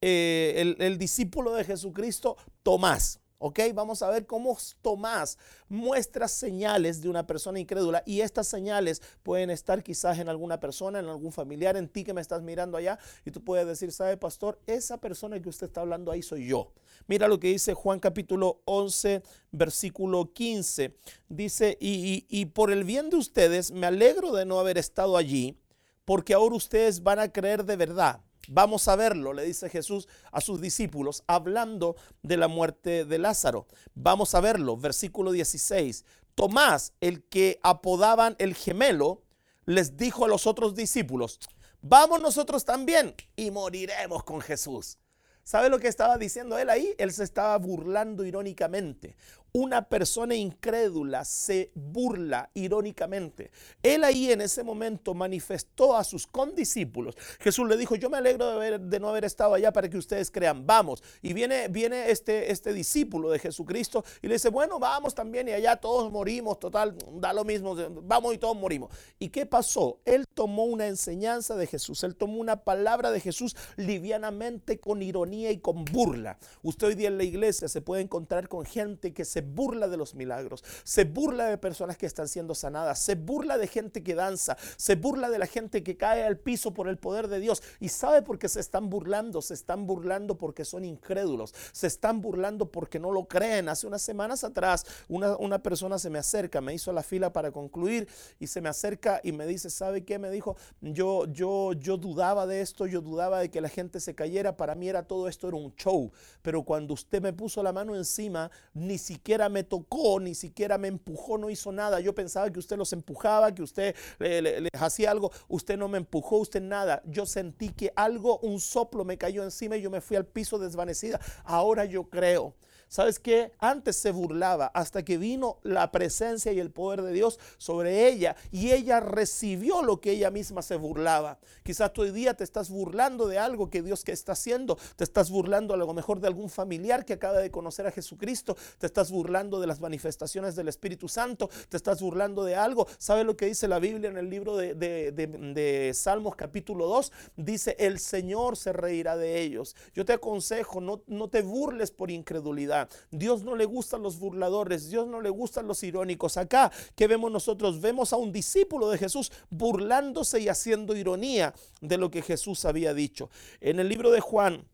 eh, 0.00 0.74
el 0.78 0.98
discípulo 0.98 1.54
de 1.54 1.64
Jesucristo, 1.64 2.36
Tomás. 2.62 3.20
¿Ok? 3.42 3.58
Vamos 3.74 4.02
a 4.02 4.10
ver 4.10 4.26
cómo 4.26 4.56
Tomás 4.82 5.38
muestra 5.66 6.28
señales 6.28 7.00
de 7.00 7.08
una 7.08 7.26
persona 7.26 7.58
incrédula 7.58 8.02
y 8.04 8.20
estas 8.20 8.46
señales 8.46 9.00
pueden 9.22 9.48
estar 9.48 9.82
quizás 9.82 10.18
en 10.18 10.28
alguna 10.28 10.60
persona, 10.60 10.98
en 10.98 11.06
algún 11.06 11.32
familiar, 11.32 11.74
en 11.78 11.88
ti 11.88 12.04
que 12.04 12.12
me 12.12 12.20
estás 12.20 12.42
mirando 12.42 12.76
allá 12.76 12.98
y 13.24 13.30
tú 13.30 13.42
puedes 13.42 13.66
decir, 13.66 13.92
¿sabe 13.92 14.18
pastor? 14.18 14.60
Esa 14.66 14.98
persona 14.98 15.40
que 15.40 15.48
usted 15.48 15.68
está 15.68 15.80
hablando 15.80 16.12
ahí 16.12 16.20
soy 16.20 16.48
yo. 16.48 16.74
Mira 17.06 17.28
lo 17.28 17.40
que 17.40 17.48
dice 17.48 17.72
Juan 17.72 17.98
capítulo 17.98 18.60
11, 18.66 19.22
versículo 19.52 20.34
15. 20.34 20.94
Dice, 21.30 21.78
y, 21.80 22.26
y 22.28 22.44
por 22.44 22.70
el 22.70 22.84
bien 22.84 23.08
de 23.08 23.16
ustedes 23.16 23.70
me 23.70 23.86
alegro 23.86 24.32
de 24.32 24.44
no 24.44 24.60
haber 24.60 24.76
estado 24.76 25.16
allí 25.16 25.56
porque 26.04 26.34
ahora 26.34 26.56
ustedes 26.56 27.02
van 27.02 27.20
a 27.20 27.32
creer 27.32 27.64
de 27.64 27.76
verdad. 27.76 28.20
Vamos 28.48 28.88
a 28.88 28.96
verlo, 28.96 29.32
le 29.32 29.44
dice 29.44 29.68
Jesús 29.68 30.08
a 30.32 30.40
sus 30.40 30.60
discípulos, 30.60 31.22
hablando 31.26 31.96
de 32.22 32.36
la 32.36 32.48
muerte 32.48 33.04
de 33.04 33.18
Lázaro. 33.18 33.66
Vamos 33.94 34.34
a 34.34 34.40
verlo, 34.40 34.76
versículo 34.76 35.32
16. 35.32 36.04
Tomás, 36.34 36.92
el 37.00 37.22
que 37.24 37.60
apodaban 37.62 38.34
el 38.38 38.54
gemelo, 38.54 39.22
les 39.66 39.96
dijo 39.96 40.24
a 40.24 40.28
los 40.28 40.46
otros 40.46 40.74
discípulos, 40.74 41.38
vamos 41.80 42.20
nosotros 42.20 42.64
también 42.64 43.14
y 43.36 43.50
moriremos 43.50 44.24
con 44.24 44.40
Jesús. 44.40 44.98
¿Sabe 45.42 45.68
lo 45.68 45.78
que 45.78 45.88
estaba 45.88 46.16
diciendo 46.16 46.58
él 46.58 46.70
ahí? 46.70 46.94
Él 46.98 47.12
se 47.12 47.24
estaba 47.24 47.56
burlando 47.58 48.24
irónicamente. 48.24 49.16
Una 49.52 49.88
persona 49.88 50.34
incrédula 50.34 51.24
se 51.24 51.72
burla 51.74 52.50
irónicamente. 52.54 53.50
Él 53.82 54.04
ahí 54.04 54.30
en 54.30 54.40
ese 54.40 54.62
momento 54.62 55.14
manifestó 55.14 55.96
a 55.96 56.04
sus 56.04 56.26
condiscípulos. 56.26 57.16
Jesús 57.40 57.68
le 57.68 57.76
dijo, 57.76 57.96
yo 57.96 58.10
me 58.10 58.18
alegro 58.18 58.58
de, 58.60 58.78
de 58.78 59.00
no 59.00 59.08
haber 59.08 59.24
estado 59.24 59.54
allá 59.54 59.72
para 59.72 59.88
que 59.88 59.98
ustedes 59.98 60.30
crean, 60.30 60.66
vamos. 60.66 61.02
Y 61.22 61.32
viene, 61.32 61.68
viene 61.68 62.10
este, 62.10 62.52
este 62.52 62.72
discípulo 62.72 63.30
de 63.30 63.38
Jesucristo 63.38 64.04
y 64.22 64.28
le 64.28 64.34
dice, 64.34 64.50
bueno, 64.50 64.78
vamos 64.78 65.14
también 65.14 65.48
y 65.48 65.52
allá 65.52 65.76
todos 65.76 66.10
morimos, 66.12 66.58
total, 66.58 66.96
da 67.14 67.32
lo 67.32 67.44
mismo, 67.44 67.74
vamos 68.02 68.34
y 68.34 68.38
todos 68.38 68.56
morimos. 68.56 68.90
¿Y 69.18 69.28
qué 69.28 69.46
pasó? 69.46 70.00
Él 70.04 70.26
tomó 70.28 70.64
una 70.64 70.86
enseñanza 70.86 71.56
de 71.56 71.66
Jesús, 71.66 72.04
él 72.04 72.16
tomó 72.16 72.38
una 72.38 72.64
palabra 72.64 73.10
de 73.10 73.20
Jesús 73.20 73.56
livianamente 73.76 74.78
con 74.78 75.02
ironía 75.02 75.50
y 75.50 75.58
con 75.58 75.84
burla. 75.84 76.38
Usted 76.62 76.88
hoy 76.88 76.94
día 76.94 77.08
en 77.08 77.18
la 77.18 77.24
iglesia 77.24 77.68
se 77.68 77.80
puede 77.80 78.02
encontrar 78.02 78.48
con 78.48 78.64
gente 78.64 79.12
que 79.12 79.24
se 79.24 79.39
burla 79.40 79.88
de 79.88 79.96
los 79.96 80.14
milagros, 80.14 80.64
se 80.84 81.04
burla 81.04 81.46
de 81.46 81.58
personas 81.58 81.96
que 81.96 82.06
están 82.06 82.28
siendo 82.28 82.54
sanadas, 82.54 82.98
se 83.00 83.14
burla 83.14 83.58
de 83.58 83.66
gente 83.66 84.02
que 84.02 84.14
danza, 84.14 84.56
se 84.76 84.96
burla 84.96 85.30
de 85.30 85.38
la 85.38 85.46
gente 85.46 85.82
que 85.82 85.96
cae 85.96 86.24
al 86.24 86.38
piso 86.38 86.72
por 86.72 86.88
el 86.88 86.98
poder 86.98 87.28
de 87.28 87.40
Dios. 87.40 87.62
¿Y 87.80 87.88
sabe 87.88 88.22
por 88.22 88.38
qué 88.38 88.48
se 88.48 88.60
están 88.60 88.90
burlando? 88.90 89.42
Se 89.42 89.54
están 89.54 89.86
burlando 89.86 90.36
porque 90.36 90.64
son 90.64 90.84
incrédulos, 90.84 91.54
se 91.72 91.86
están 91.86 92.20
burlando 92.20 92.70
porque 92.70 92.98
no 92.98 93.10
lo 93.12 93.26
creen. 93.26 93.68
Hace 93.68 93.86
unas 93.86 94.02
semanas 94.02 94.44
atrás 94.44 94.86
una, 95.08 95.36
una 95.36 95.62
persona 95.62 95.98
se 95.98 96.10
me 96.10 96.18
acerca, 96.18 96.60
me 96.60 96.74
hizo 96.74 96.92
la 96.92 97.02
fila 97.02 97.32
para 97.32 97.52
concluir 97.52 98.08
y 98.38 98.46
se 98.46 98.60
me 98.60 98.68
acerca 98.68 99.20
y 99.22 99.32
me 99.32 99.46
dice, 99.46 99.70
¿sabe 99.70 100.04
qué? 100.04 100.18
Me 100.18 100.30
dijo, 100.30 100.56
yo, 100.80 101.26
yo, 101.26 101.72
yo 101.74 101.96
dudaba 101.96 102.46
de 102.46 102.60
esto, 102.60 102.86
yo 102.86 103.00
dudaba 103.00 103.40
de 103.40 103.50
que 103.50 103.60
la 103.60 103.68
gente 103.68 104.00
se 104.00 104.14
cayera, 104.14 104.56
para 104.56 104.74
mí 104.74 104.88
era 104.88 105.06
todo 105.06 105.28
esto 105.28 105.48
era 105.48 105.56
un 105.56 105.74
show, 105.76 106.12
pero 106.42 106.62
cuando 106.62 106.94
usted 106.94 107.22
me 107.22 107.32
puso 107.32 107.62
la 107.62 107.72
mano 107.72 107.94
encima, 107.96 108.50
ni 108.74 108.98
siquiera 108.98 109.29
me 109.48 109.64
tocó, 109.64 110.20
ni 110.20 110.34
siquiera 110.34 110.78
me 110.78 110.88
empujó, 110.88 111.38
no 111.38 111.50
hizo 111.50 111.72
nada. 111.72 112.00
Yo 112.00 112.14
pensaba 112.14 112.50
que 112.50 112.58
usted 112.58 112.76
los 112.76 112.92
empujaba, 112.92 113.54
que 113.54 113.62
usted 113.62 113.94
les 114.18 114.70
hacía 114.74 115.10
algo. 115.10 115.30
Usted 115.48 115.76
no 115.76 115.88
me 115.88 115.98
empujó, 115.98 116.38
usted 116.38 116.60
nada. 116.60 117.02
Yo 117.06 117.26
sentí 117.26 117.70
que 117.70 117.92
algo, 117.96 118.38
un 118.40 118.60
soplo 118.60 119.04
me 119.04 119.18
cayó 119.18 119.42
encima 119.42 119.76
y 119.76 119.82
yo 119.82 119.90
me 119.90 120.00
fui 120.00 120.16
al 120.16 120.26
piso 120.26 120.58
desvanecida. 120.58 121.20
Ahora 121.44 121.84
yo 121.84 122.04
creo. 122.04 122.54
¿Sabes 122.90 123.20
qué? 123.20 123.52
Antes 123.60 123.94
se 123.94 124.10
burlaba 124.10 124.66
hasta 124.66 125.04
que 125.04 125.16
vino 125.16 125.58
la 125.62 125.92
presencia 125.92 126.50
y 126.50 126.58
el 126.58 126.72
poder 126.72 127.02
de 127.02 127.12
Dios 127.12 127.38
sobre 127.56 128.08
ella 128.08 128.34
y 128.50 128.72
ella 128.72 128.98
recibió 128.98 129.80
lo 129.82 130.00
que 130.00 130.10
ella 130.10 130.32
misma 130.32 130.60
se 130.60 130.74
burlaba. 130.74 131.38
Quizás 131.62 131.92
hoy 131.98 132.10
día 132.10 132.34
te 132.34 132.42
estás 132.42 132.68
burlando 132.68 133.28
de 133.28 133.38
algo 133.38 133.70
que 133.70 133.82
Dios 133.82 134.02
que 134.02 134.10
está 134.10 134.32
haciendo, 134.32 134.76
te 134.96 135.04
estás 135.04 135.30
burlando 135.30 135.72
a 135.72 135.76
lo 135.76 135.94
mejor 135.94 136.18
de 136.18 136.26
algún 136.26 136.50
familiar 136.50 137.04
que 137.04 137.12
acaba 137.12 137.38
de 137.38 137.52
conocer 137.52 137.86
a 137.86 137.92
Jesucristo, 137.92 138.56
te 138.78 138.86
estás 138.86 139.12
burlando 139.12 139.60
de 139.60 139.68
las 139.68 139.80
manifestaciones 139.80 140.56
del 140.56 140.66
Espíritu 140.66 141.06
Santo, 141.06 141.48
te 141.68 141.76
estás 141.76 142.02
burlando 142.02 142.42
de 142.42 142.56
algo. 142.56 142.88
¿Sabe 142.98 143.22
lo 143.22 143.36
que 143.36 143.46
dice 143.46 143.68
la 143.68 143.78
Biblia 143.78 144.10
en 144.10 144.16
el 144.16 144.28
libro 144.28 144.56
de, 144.56 145.92
Salmos 145.94 146.34
capítulo 146.34 146.88
2? 146.88 147.12
Dice, 147.36 147.76
el 147.78 148.00
Señor 148.00 148.56
se 148.56 148.72
reirá 148.72 149.16
de 149.16 149.40
ellos. 149.40 149.76
Yo 149.94 150.04
te 150.04 150.14
aconsejo, 150.14 150.80
no, 150.80 151.02
no 151.06 151.28
te 151.28 151.42
burles 151.42 151.92
por 151.92 152.10
incredulidad. 152.10 152.79
Dios 153.10 153.42
no 153.42 153.56
le 153.56 153.64
gustan 153.64 154.02
los 154.02 154.18
burladores, 154.18 154.88
Dios 154.88 155.06
no 155.06 155.20
le 155.20 155.30
gustan 155.30 155.66
los 155.66 155.82
irónicos. 155.82 156.36
Acá, 156.36 156.70
¿qué 156.94 157.06
vemos 157.06 157.30
nosotros? 157.30 157.80
Vemos 157.80 158.12
a 158.12 158.16
un 158.16 158.32
discípulo 158.32 158.88
de 158.90 158.98
Jesús 158.98 159.32
burlándose 159.50 160.40
y 160.40 160.48
haciendo 160.48 160.96
ironía 160.96 161.54
de 161.80 161.98
lo 161.98 162.10
que 162.10 162.22
Jesús 162.22 162.64
había 162.64 162.94
dicho. 162.94 163.30
En 163.60 163.80
el 163.80 163.88
libro 163.88 164.10
de 164.10 164.20
Juan, 164.20 164.66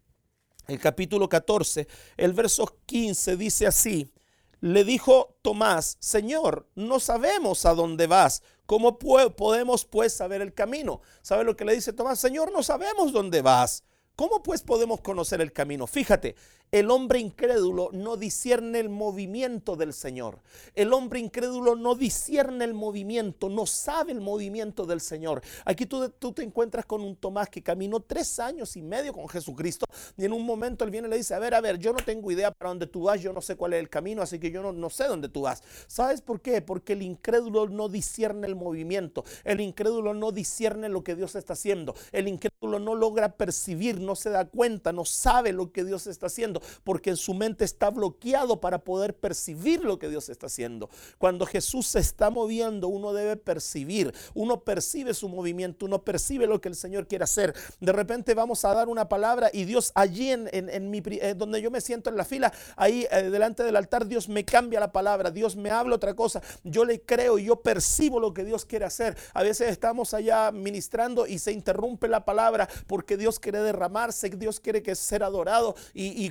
el 0.69 0.81
capítulo 0.81 1.29
14, 1.29 1.87
el 2.17 2.33
verso 2.33 2.79
15 2.87 3.37
dice 3.37 3.67
así. 3.67 4.13
Le 4.61 4.85
dijo 4.85 5.37
Tomás, 5.43 5.97
Señor, 6.01 6.67
no 6.75 6.99
sabemos 6.99 7.67
a 7.67 7.75
dónde 7.75 8.07
vas. 8.07 8.43
¿Cómo 8.65 8.99
podemos 8.99 9.85
pues 9.85 10.13
saber 10.13 10.43
el 10.43 10.55
camino? 10.55 11.03
¿Sabe 11.23 11.45
lo 11.45 11.57
que 11.57 11.65
le 11.65 11.75
dice 11.75 11.93
Tomás? 11.93 12.19
Señor, 12.19 12.51
no 12.53 12.63
sabemos 12.63 13.13
dónde 13.13 13.43
vas. 13.43 13.85
¿Cómo 14.17 14.43
pues 14.43 14.63
podemos 14.63 15.03
conocer 15.03 15.43
el 15.43 15.53
camino? 15.53 15.87
Fíjate, 15.87 16.37
el 16.73 16.91
hombre 16.91 17.21
incrédulo 17.21 17.91
no 17.93 18.17
discierne 18.17 18.81
el 18.81 18.89
movimiento 18.89 19.77
del 19.77 19.93
Señor. 19.93 20.41
El 20.75 20.93
hombre 20.93 21.21
incrédulo 21.21 21.77
no 21.77 21.95
discierne 21.95 22.65
el 22.65 22.75
movimiento, 22.75 23.49
no 23.49 23.67
sabe 23.67 24.13
el 24.13 24.21
movimiento 24.21 24.85
del 24.85 25.01
Señor. 25.01 25.43
Aquí 25.65 25.87
tú, 25.87 26.11
te 26.11 26.43
encuentras 26.43 26.85
con 26.85 27.03
un 27.03 27.17
Tomás 27.17 27.49
que 27.49 27.63
caminó 27.63 28.01
tres 28.01 28.41
años 28.41 28.77
y 28.77 28.83
medio 28.83 29.13
con 29.13 29.29
Jesucristo 29.29 29.87
y 30.17 30.25
en 30.25 30.33
un 30.33 30.45
momento 30.45 30.85
él 30.85 30.91
viene 30.91 31.07
y 31.07 31.11
le 31.13 31.17
dice, 31.19 31.35
a 31.35 31.39
ver, 31.39 31.55
a 31.55 31.61
ver, 31.61 31.79
yo 31.79 31.93
no 31.93 31.99
tengo 32.05 32.31
idea 32.33 32.51
para 32.51 32.71
dónde 32.71 32.87
tú 32.87 33.05
vas, 33.05 33.21
yo 33.21 33.33
no 33.33 33.41
sé 33.41 33.57
cuál 33.57 33.75
es 33.75 33.81
el 33.81 33.89
camino, 33.89 34.23
así 34.23 34.39
que 34.41 34.51
yo 34.51 34.61
no, 34.61 34.73
no 34.73 34.91
sé 34.91 35.05
dónde 35.05 35.29
tú 35.29 35.43
vas. 35.43 35.63
¿Sabes 35.87 36.21
por 36.21 36.41
qué? 36.41 36.61
Porque 36.63 36.95
el 36.95 37.03
incrédulo 37.03 37.69
no 37.69 37.89
discierne 37.89 38.47
el 38.47 38.57
movimiento. 38.57 39.25
El 39.45 39.61
incrédulo 39.61 40.15
no 40.15 40.33
discierne 40.33 40.89
lo 40.89 41.05
que 41.05 41.15
Dios 41.15 41.37
está 41.37 41.53
haciendo. 41.53 41.95
El 42.11 42.27
incrédulo 42.27 42.81
no 42.81 42.95
logra 42.95 43.37
percibir, 43.37 44.01
no 44.01 44.17
se 44.17 44.31
da 44.31 44.47
cuenta, 44.47 44.93
no 44.93 45.05
sabe 45.05 45.53
lo 45.53 45.71
que 45.71 45.85
Dios 45.85 46.07
está 46.07 46.27
haciendo 46.27 46.56
porque 46.85 47.11
en 47.11 47.17
su 47.17 47.35
mente 47.35 47.65
está 47.65 47.91
bloqueado 47.91 48.61
para 48.61 48.79
poder 48.85 49.15
percibir 49.15 49.85
lo 49.85 49.99
que 49.99 50.09
Dios 50.09 50.29
está 50.29 50.47
haciendo. 50.47 50.89
Cuando 51.19 51.47
Jesús 51.47 51.87
se 51.87 51.99
está 51.99 52.31
moviendo, 52.31 52.89
uno 52.89 53.13
debe 53.13 53.37
percibir, 53.37 54.15
uno 54.35 54.61
percibe 54.61 55.15
su 55.15 55.29
movimiento, 55.29 55.87
uno 55.87 56.03
percibe 56.03 56.47
lo 56.47 56.61
que 56.61 56.69
el 56.69 56.77
Señor 56.77 57.07
quiere 57.07 57.25
hacer. 57.25 57.55
De 57.81 57.93
repente 57.93 58.35
vamos 58.35 58.65
a 58.65 58.75
dar 58.75 58.89
una 58.89 59.09
palabra 59.09 59.51
y 59.53 59.65
Dios 59.65 59.93
allí 59.95 60.31
en, 60.31 60.49
eh, 60.53 61.35
donde 61.37 61.61
yo 61.61 61.71
me 61.71 61.81
siento 61.81 62.11
en 62.11 62.17
la 62.17 62.25
fila, 62.25 62.53
ahí 62.77 63.07
eh, 63.11 63.31
delante 63.31 63.63
del 63.63 63.77
altar, 63.77 64.07
Dios 64.07 64.29
me 64.29 64.45
cambia 64.45 64.81
la 64.81 64.93
palabra, 64.93 65.31
Dios 65.31 65.57
me 65.57 65.71
habla 65.71 65.97
otra 65.97 66.15
cosa. 66.15 66.43
Yo 66.65 66.85
le 66.85 67.01
creo 67.01 67.39
y 67.39 67.45
yo 67.45 67.57
percibo 67.57 68.21
lo 68.21 68.33
que 68.33 68.45
Dios 68.45 68.65
quiere 68.65 68.85
hacer. 68.85 69.17
A 69.35 69.43
veces 69.43 69.71
estamos 69.71 70.15
allá 70.15 70.53
ministrando 70.53 71.27
y 71.27 71.39
se 71.39 71.53
interrumpe 71.53 72.09
la 72.09 72.25
palabra 72.25 72.69
porque 72.87 73.17
Dios 73.17 73.41
quiere 73.41 73.61
derramarse, 73.61 74.29
Dios 74.31 74.61
quiere 74.61 74.83
que 74.83 74.95
ser 74.95 75.23
adorado 75.23 75.75
y, 75.95 76.25
y 76.25 76.31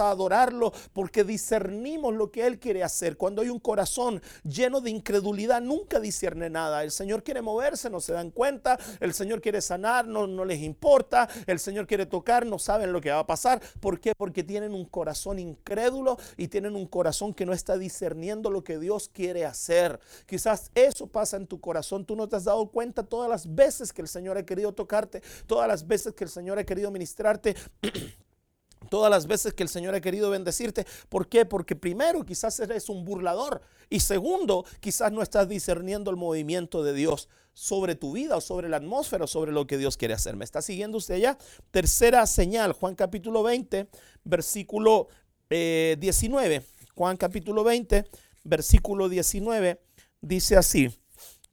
a 0.00 0.10
adorarlo 0.10 0.72
porque 0.92 1.24
discernimos 1.24 2.14
lo 2.14 2.30
que 2.30 2.46
Él 2.46 2.58
quiere 2.58 2.82
hacer. 2.82 3.16
Cuando 3.16 3.42
hay 3.42 3.48
un 3.48 3.58
corazón 3.58 4.22
lleno 4.42 4.80
de 4.80 4.90
incredulidad, 4.90 5.60
nunca 5.60 6.00
discierne 6.00 6.50
nada. 6.50 6.82
El 6.82 6.90
Señor 6.90 7.22
quiere 7.22 7.42
moverse, 7.42 7.90
no 7.90 8.00
se 8.00 8.12
dan 8.12 8.30
cuenta. 8.30 8.78
El 9.00 9.14
Señor 9.14 9.40
quiere 9.40 9.60
sanar, 9.60 10.06
no, 10.06 10.26
no 10.26 10.44
les 10.44 10.60
importa. 10.60 11.28
El 11.46 11.58
Señor 11.58 11.86
quiere 11.86 12.06
tocar, 12.06 12.46
no 12.46 12.58
saben 12.58 12.92
lo 12.92 13.00
que 13.00 13.10
va 13.10 13.20
a 13.20 13.26
pasar. 13.26 13.60
¿Por 13.80 14.00
qué? 14.00 14.12
Porque 14.16 14.42
tienen 14.42 14.74
un 14.74 14.84
corazón 14.84 15.38
incrédulo 15.38 16.18
y 16.36 16.48
tienen 16.48 16.76
un 16.76 16.86
corazón 16.86 17.34
que 17.34 17.46
no 17.46 17.52
está 17.52 17.78
discerniendo 17.78 18.50
lo 18.50 18.64
que 18.64 18.78
Dios 18.78 19.10
quiere 19.12 19.44
hacer. 19.44 20.00
Quizás 20.26 20.70
eso 20.74 21.06
pasa 21.06 21.36
en 21.36 21.46
tu 21.46 21.60
corazón. 21.60 22.04
Tú 22.04 22.16
no 22.16 22.28
te 22.28 22.36
has 22.36 22.44
dado 22.44 22.66
cuenta 22.70 23.02
todas 23.02 23.28
las 23.28 23.52
veces 23.54 23.92
que 23.92 24.02
el 24.02 24.08
Señor 24.08 24.36
ha 24.38 24.44
querido 24.44 24.72
tocarte, 24.72 25.22
todas 25.46 25.68
las 25.68 25.86
veces 25.86 26.14
que 26.14 26.24
el 26.24 26.30
Señor 26.30 26.58
ha 26.58 26.64
querido 26.64 26.90
ministrarte. 26.90 27.54
todas 28.88 29.10
las 29.10 29.26
veces 29.26 29.54
que 29.54 29.62
el 29.62 29.68
Señor 29.68 29.94
ha 29.94 30.00
querido 30.00 30.30
bendecirte. 30.30 30.86
¿Por 31.08 31.28
qué? 31.28 31.44
Porque 31.44 31.76
primero 31.76 32.24
quizás 32.24 32.58
eres 32.60 32.88
un 32.88 33.04
burlador 33.04 33.60
y 33.90 34.00
segundo 34.00 34.64
quizás 34.80 35.12
no 35.12 35.22
estás 35.22 35.48
discerniendo 35.48 36.10
el 36.10 36.16
movimiento 36.16 36.82
de 36.82 36.92
Dios 36.92 37.28
sobre 37.52 37.94
tu 37.94 38.12
vida 38.12 38.36
o 38.36 38.40
sobre 38.40 38.68
la 38.68 38.78
atmósfera 38.78 39.24
o 39.24 39.28
sobre 39.28 39.52
lo 39.52 39.66
que 39.66 39.78
Dios 39.78 39.96
quiere 39.96 40.14
hacer. 40.14 40.36
¿Me 40.36 40.44
está 40.44 40.60
siguiendo 40.60 40.98
usted 40.98 41.16
ya? 41.16 41.38
Tercera 41.70 42.26
señal, 42.26 42.72
Juan 42.72 42.94
capítulo 42.94 43.42
20, 43.42 43.88
versículo 44.24 45.08
19. 45.48 46.54
Eh, 46.54 46.62
Juan 46.94 47.16
capítulo 47.16 47.64
20, 47.64 48.04
versículo 48.44 49.08
19, 49.08 49.80
dice 50.20 50.56
así, 50.56 50.90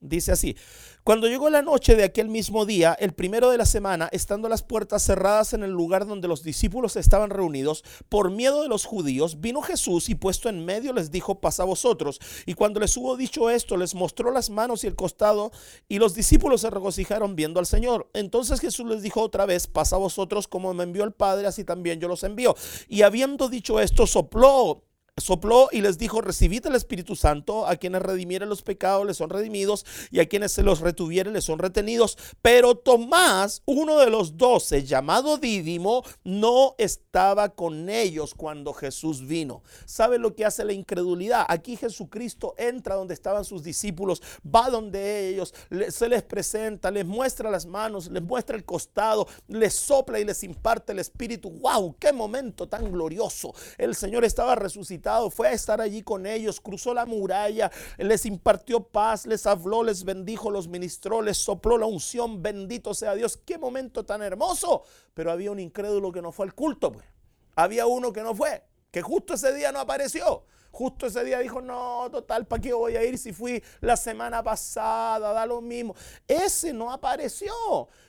dice 0.02 0.32
así. 0.32 0.56
Cuando 1.04 1.26
llegó 1.26 1.50
la 1.50 1.62
noche 1.62 1.96
de 1.96 2.04
aquel 2.04 2.28
mismo 2.28 2.64
día, 2.64 2.96
el 3.00 3.12
primero 3.12 3.50
de 3.50 3.58
la 3.58 3.66
semana, 3.66 4.08
estando 4.12 4.48
las 4.48 4.62
puertas 4.62 5.02
cerradas 5.02 5.52
en 5.52 5.64
el 5.64 5.72
lugar 5.72 6.06
donde 6.06 6.28
los 6.28 6.44
discípulos 6.44 6.94
estaban 6.94 7.30
reunidos, 7.30 7.82
por 8.08 8.30
miedo 8.30 8.62
de 8.62 8.68
los 8.68 8.84
judíos, 8.84 9.40
vino 9.40 9.62
Jesús 9.62 10.08
y 10.08 10.14
puesto 10.14 10.48
en 10.48 10.64
medio 10.64 10.92
les 10.92 11.10
dijo, 11.10 11.40
pasa 11.40 11.64
vosotros. 11.64 12.20
Y 12.46 12.54
cuando 12.54 12.78
les 12.78 12.96
hubo 12.96 13.16
dicho 13.16 13.50
esto, 13.50 13.76
les 13.76 13.96
mostró 13.96 14.30
las 14.30 14.50
manos 14.50 14.84
y 14.84 14.86
el 14.86 14.94
costado, 14.94 15.50
y 15.88 15.98
los 15.98 16.14
discípulos 16.14 16.60
se 16.60 16.70
regocijaron 16.70 17.34
viendo 17.34 17.58
al 17.58 17.66
Señor. 17.66 18.08
Entonces 18.14 18.60
Jesús 18.60 18.86
les 18.86 19.02
dijo 19.02 19.22
otra 19.22 19.44
vez, 19.44 19.66
pasa 19.66 19.96
vosotros 19.96 20.46
como 20.46 20.72
me 20.72 20.84
envió 20.84 21.02
el 21.02 21.12
Padre, 21.12 21.48
así 21.48 21.64
también 21.64 21.98
yo 21.98 22.06
los 22.06 22.22
envío. 22.22 22.54
Y 22.88 23.02
habiendo 23.02 23.48
dicho 23.48 23.80
esto, 23.80 24.06
sopló 24.06 24.84
sopló 25.18 25.68
y 25.70 25.82
les 25.82 25.98
dijo, 25.98 26.22
recibid 26.22 26.66
el 26.66 26.74
Espíritu 26.74 27.16
Santo, 27.16 27.66
a 27.66 27.76
quienes 27.76 28.00
redimieren 28.00 28.48
los 28.48 28.62
pecados 28.62 29.06
les 29.06 29.18
son 29.18 29.28
redimidos 29.28 29.84
y 30.10 30.20
a 30.20 30.28
quienes 30.28 30.52
se 30.52 30.62
los 30.62 30.80
retuvieren 30.80 31.34
les 31.34 31.44
son 31.44 31.58
retenidos. 31.58 32.16
Pero 32.40 32.76
Tomás, 32.76 33.62
uno 33.66 33.98
de 33.98 34.08
los 34.08 34.38
doce, 34.38 34.84
llamado 34.84 35.36
Dídimo, 35.36 36.02
no 36.24 36.74
estaba 36.78 37.50
con 37.50 37.90
ellos 37.90 38.34
cuando 38.34 38.72
Jesús 38.72 39.26
vino. 39.26 39.62
¿Sabe 39.84 40.18
lo 40.18 40.34
que 40.34 40.46
hace 40.46 40.64
la 40.64 40.72
incredulidad? 40.72 41.44
Aquí 41.48 41.76
Jesucristo 41.76 42.54
entra 42.56 42.94
donde 42.94 43.12
estaban 43.12 43.44
sus 43.44 43.62
discípulos, 43.62 44.22
va 44.44 44.70
donde 44.70 45.28
ellos, 45.28 45.54
se 45.90 46.08
les 46.08 46.22
presenta, 46.22 46.90
les 46.90 47.04
muestra 47.04 47.50
las 47.50 47.66
manos, 47.66 48.10
les 48.10 48.22
muestra 48.22 48.56
el 48.56 48.64
costado, 48.64 49.28
les 49.46 49.74
sopla 49.74 50.18
y 50.18 50.24
les 50.24 50.42
imparte 50.42 50.92
el 50.92 51.00
Espíritu. 51.00 51.50
¡Wow! 51.50 51.96
¡Qué 51.98 52.14
momento 52.14 52.66
tan 52.66 52.90
glorioso! 52.90 53.54
El 53.76 53.94
Señor 53.94 54.24
estaba 54.24 54.54
resucitado 54.54 55.01
fue 55.30 55.48
a 55.48 55.52
estar 55.52 55.80
allí 55.80 56.02
con 56.02 56.26
ellos, 56.26 56.60
cruzó 56.60 56.94
la 56.94 57.06
muralla, 57.06 57.70
les 57.98 58.26
impartió 58.26 58.82
paz, 58.82 59.26
les 59.26 59.46
habló, 59.46 59.82
les 59.82 60.04
bendijo, 60.04 60.50
los 60.50 60.68
ministró, 60.68 61.22
les 61.22 61.38
sopló 61.38 61.78
la 61.78 61.86
unción, 61.86 62.42
bendito 62.42 62.94
sea 62.94 63.14
Dios. 63.14 63.36
Qué 63.36 63.58
momento 63.58 64.04
tan 64.04 64.22
hermoso. 64.22 64.82
Pero 65.14 65.30
había 65.30 65.50
un 65.50 65.60
incrédulo 65.60 66.12
que 66.12 66.22
no 66.22 66.32
fue 66.32 66.46
al 66.46 66.54
culto, 66.54 66.92
pues. 66.92 67.06
Había 67.54 67.86
uno 67.86 68.12
que 68.12 68.22
no 68.22 68.34
fue, 68.34 68.64
que 68.90 69.02
justo 69.02 69.34
ese 69.34 69.52
día 69.52 69.72
no 69.72 69.80
apareció. 69.80 70.44
Justo 70.70 71.06
ese 71.06 71.22
día 71.22 71.38
dijo, 71.40 71.60
no, 71.60 72.08
total, 72.10 72.46
¿para 72.46 72.62
qué 72.62 72.72
voy 72.72 72.96
a 72.96 73.04
ir 73.04 73.18
si 73.18 73.34
fui 73.34 73.62
la 73.80 73.94
semana 73.94 74.42
pasada? 74.42 75.34
Da 75.34 75.44
lo 75.44 75.60
mismo. 75.60 75.94
Ese 76.26 76.72
no 76.72 76.90
apareció. 76.90 77.52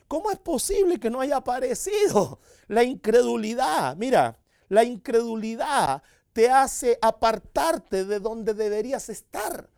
¿Cómo 0.07 0.31
es 0.31 0.39
posible 0.39 0.97
que 0.97 1.09
no 1.09 1.19
haya 1.19 1.37
aparecido? 1.37 2.39
La 2.67 2.83
incredulidad, 2.83 3.97
mira, 3.97 4.39
la 4.69 4.85
incredulidad 4.85 6.01
te 6.33 6.49
hace 6.49 6.97
apartarte 7.01 8.05
de 8.05 8.19
donde 8.19 8.53
deberías 8.53 9.09
estar. 9.09 9.69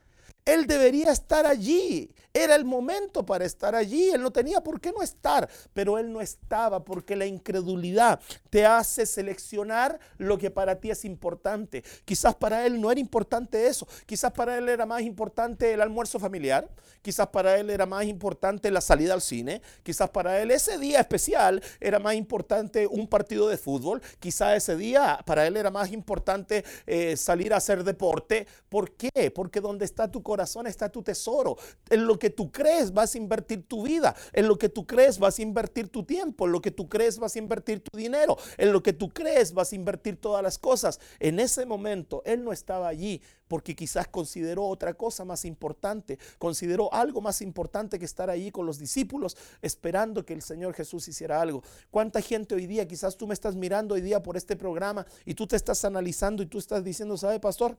Él 0.45 0.67
debería 0.67 1.11
estar 1.11 1.47
allí. 1.47 2.11
Era 2.31 2.55
el 2.55 2.65
momento 2.65 3.25
para 3.25 3.45
estar 3.45 3.73
allí. 3.73 4.09
Él 4.09 4.21
no 4.21 4.29
tenía 4.29 4.61
por 4.61 4.79
qué 4.79 4.91
no 4.91 5.01
estar, 5.01 5.49
pero 5.73 5.97
él 5.97 6.11
no 6.11 6.21
estaba 6.21 6.83
porque 6.83 7.15
la 7.15 7.25
incredulidad 7.25 8.19
te 8.51 8.65
hace 8.65 9.05
seleccionar 9.05 9.99
lo 10.17 10.37
que 10.37 10.51
para 10.51 10.79
ti 10.79 10.91
es 10.91 11.03
importante. 11.05 11.83
Quizás 12.03 12.35
para 12.35 12.65
él 12.67 12.79
no 12.79 12.91
era 12.91 12.99
importante 12.99 13.65
eso. 13.65 13.87
Quizás 14.05 14.31
para 14.33 14.57
él 14.57 14.69
era 14.69 14.85
más 14.85 15.01
importante 15.01 15.73
el 15.73 15.81
almuerzo 15.81 16.19
familiar. 16.19 16.69
Quizás 17.01 17.27
para 17.27 17.57
él 17.57 17.69
era 17.69 17.85
más 17.85 18.05
importante 18.05 18.69
la 18.69 18.81
salida 18.81 19.13
al 19.13 19.21
cine. 19.21 19.61
Quizás 19.81 20.09
para 20.09 20.41
él 20.41 20.51
ese 20.51 20.77
día 20.77 20.99
especial 20.99 21.63
era 21.79 21.99
más 21.99 22.15
importante 22.15 22.85
un 22.85 23.07
partido 23.07 23.47
de 23.47 23.57
fútbol. 23.57 24.01
Quizás 24.19 24.57
ese 24.57 24.75
día 24.75 25.19
para 25.25 25.47
él 25.47 25.57
era 25.57 25.71
más 25.71 25.91
importante 25.91 26.65
eh, 26.85 27.15
salir 27.17 27.53
a 27.53 27.57
hacer 27.57 27.83
deporte. 27.83 28.45
¿Por 28.69 28.91
qué? 28.91 29.31
Porque 29.33 29.61
donde 29.61 29.85
está 29.85 30.11
tu 30.11 30.21
corazón 30.21 30.34
está 30.67 30.89
tu 30.89 31.03
tesoro. 31.03 31.57
En 31.89 32.05
lo 32.05 32.17
que 32.19 32.29
tú 32.29 32.51
crees 32.51 32.93
vas 32.93 33.15
a 33.15 33.17
invertir 33.17 33.67
tu 33.67 33.83
vida. 33.83 34.15
En 34.33 34.47
lo 34.47 34.57
que 34.57 34.69
tú 34.69 34.85
crees 34.85 35.19
vas 35.19 35.39
a 35.39 35.41
invertir 35.41 35.89
tu 35.89 36.03
tiempo. 36.03 36.45
En 36.45 36.51
lo 36.51 36.61
que 36.61 36.71
tú 36.71 36.89
crees 36.89 37.17
vas 37.17 37.35
a 37.35 37.39
invertir 37.39 37.81
tu 37.81 37.97
dinero. 37.97 38.37
En 38.57 38.71
lo 38.71 38.81
que 38.81 38.93
tú 38.93 39.09
crees 39.09 39.53
vas 39.53 39.71
a 39.71 39.75
invertir 39.75 40.19
todas 40.19 40.43
las 40.43 40.57
cosas. 40.57 40.99
En 41.19 41.39
ese 41.39 41.65
momento 41.65 42.21
él 42.25 42.43
no 42.43 42.51
estaba 42.51 42.87
allí 42.87 43.21
porque 43.47 43.75
quizás 43.75 44.07
consideró 44.07 44.65
otra 44.65 44.93
cosa 44.93 45.25
más 45.25 45.45
importante. 45.45 46.17
Consideró 46.39 46.93
algo 46.93 47.21
más 47.21 47.41
importante 47.41 47.99
que 47.99 48.05
estar 48.05 48.29
allí 48.29 48.51
con 48.51 48.65
los 48.65 48.79
discípulos 48.79 49.37
esperando 49.61 50.25
que 50.25 50.33
el 50.33 50.41
Señor 50.41 50.73
Jesús 50.73 51.07
hiciera 51.07 51.41
algo. 51.41 51.63
¿Cuánta 51.91 52.21
gente 52.21 52.55
hoy 52.55 52.67
día, 52.67 52.87
quizás 52.87 53.17
tú 53.17 53.27
me 53.27 53.33
estás 53.33 53.55
mirando 53.55 53.95
hoy 53.95 54.01
día 54.01 54.21
por 54.21 54.37
este 54.37 54.55
programa 54.55 55.05
y 55.25 55.35
tú 55.35 55.47
te 55.47 55.55
estás 55.55 55.85
analizando 55.85 56.43
y 56.43 56.47
tú 56.47 56.57
estás 56.57 56.83
diciendo, 56.83 57.17
¿sabe, 57.17 57.39
pastor? 57.39 57.77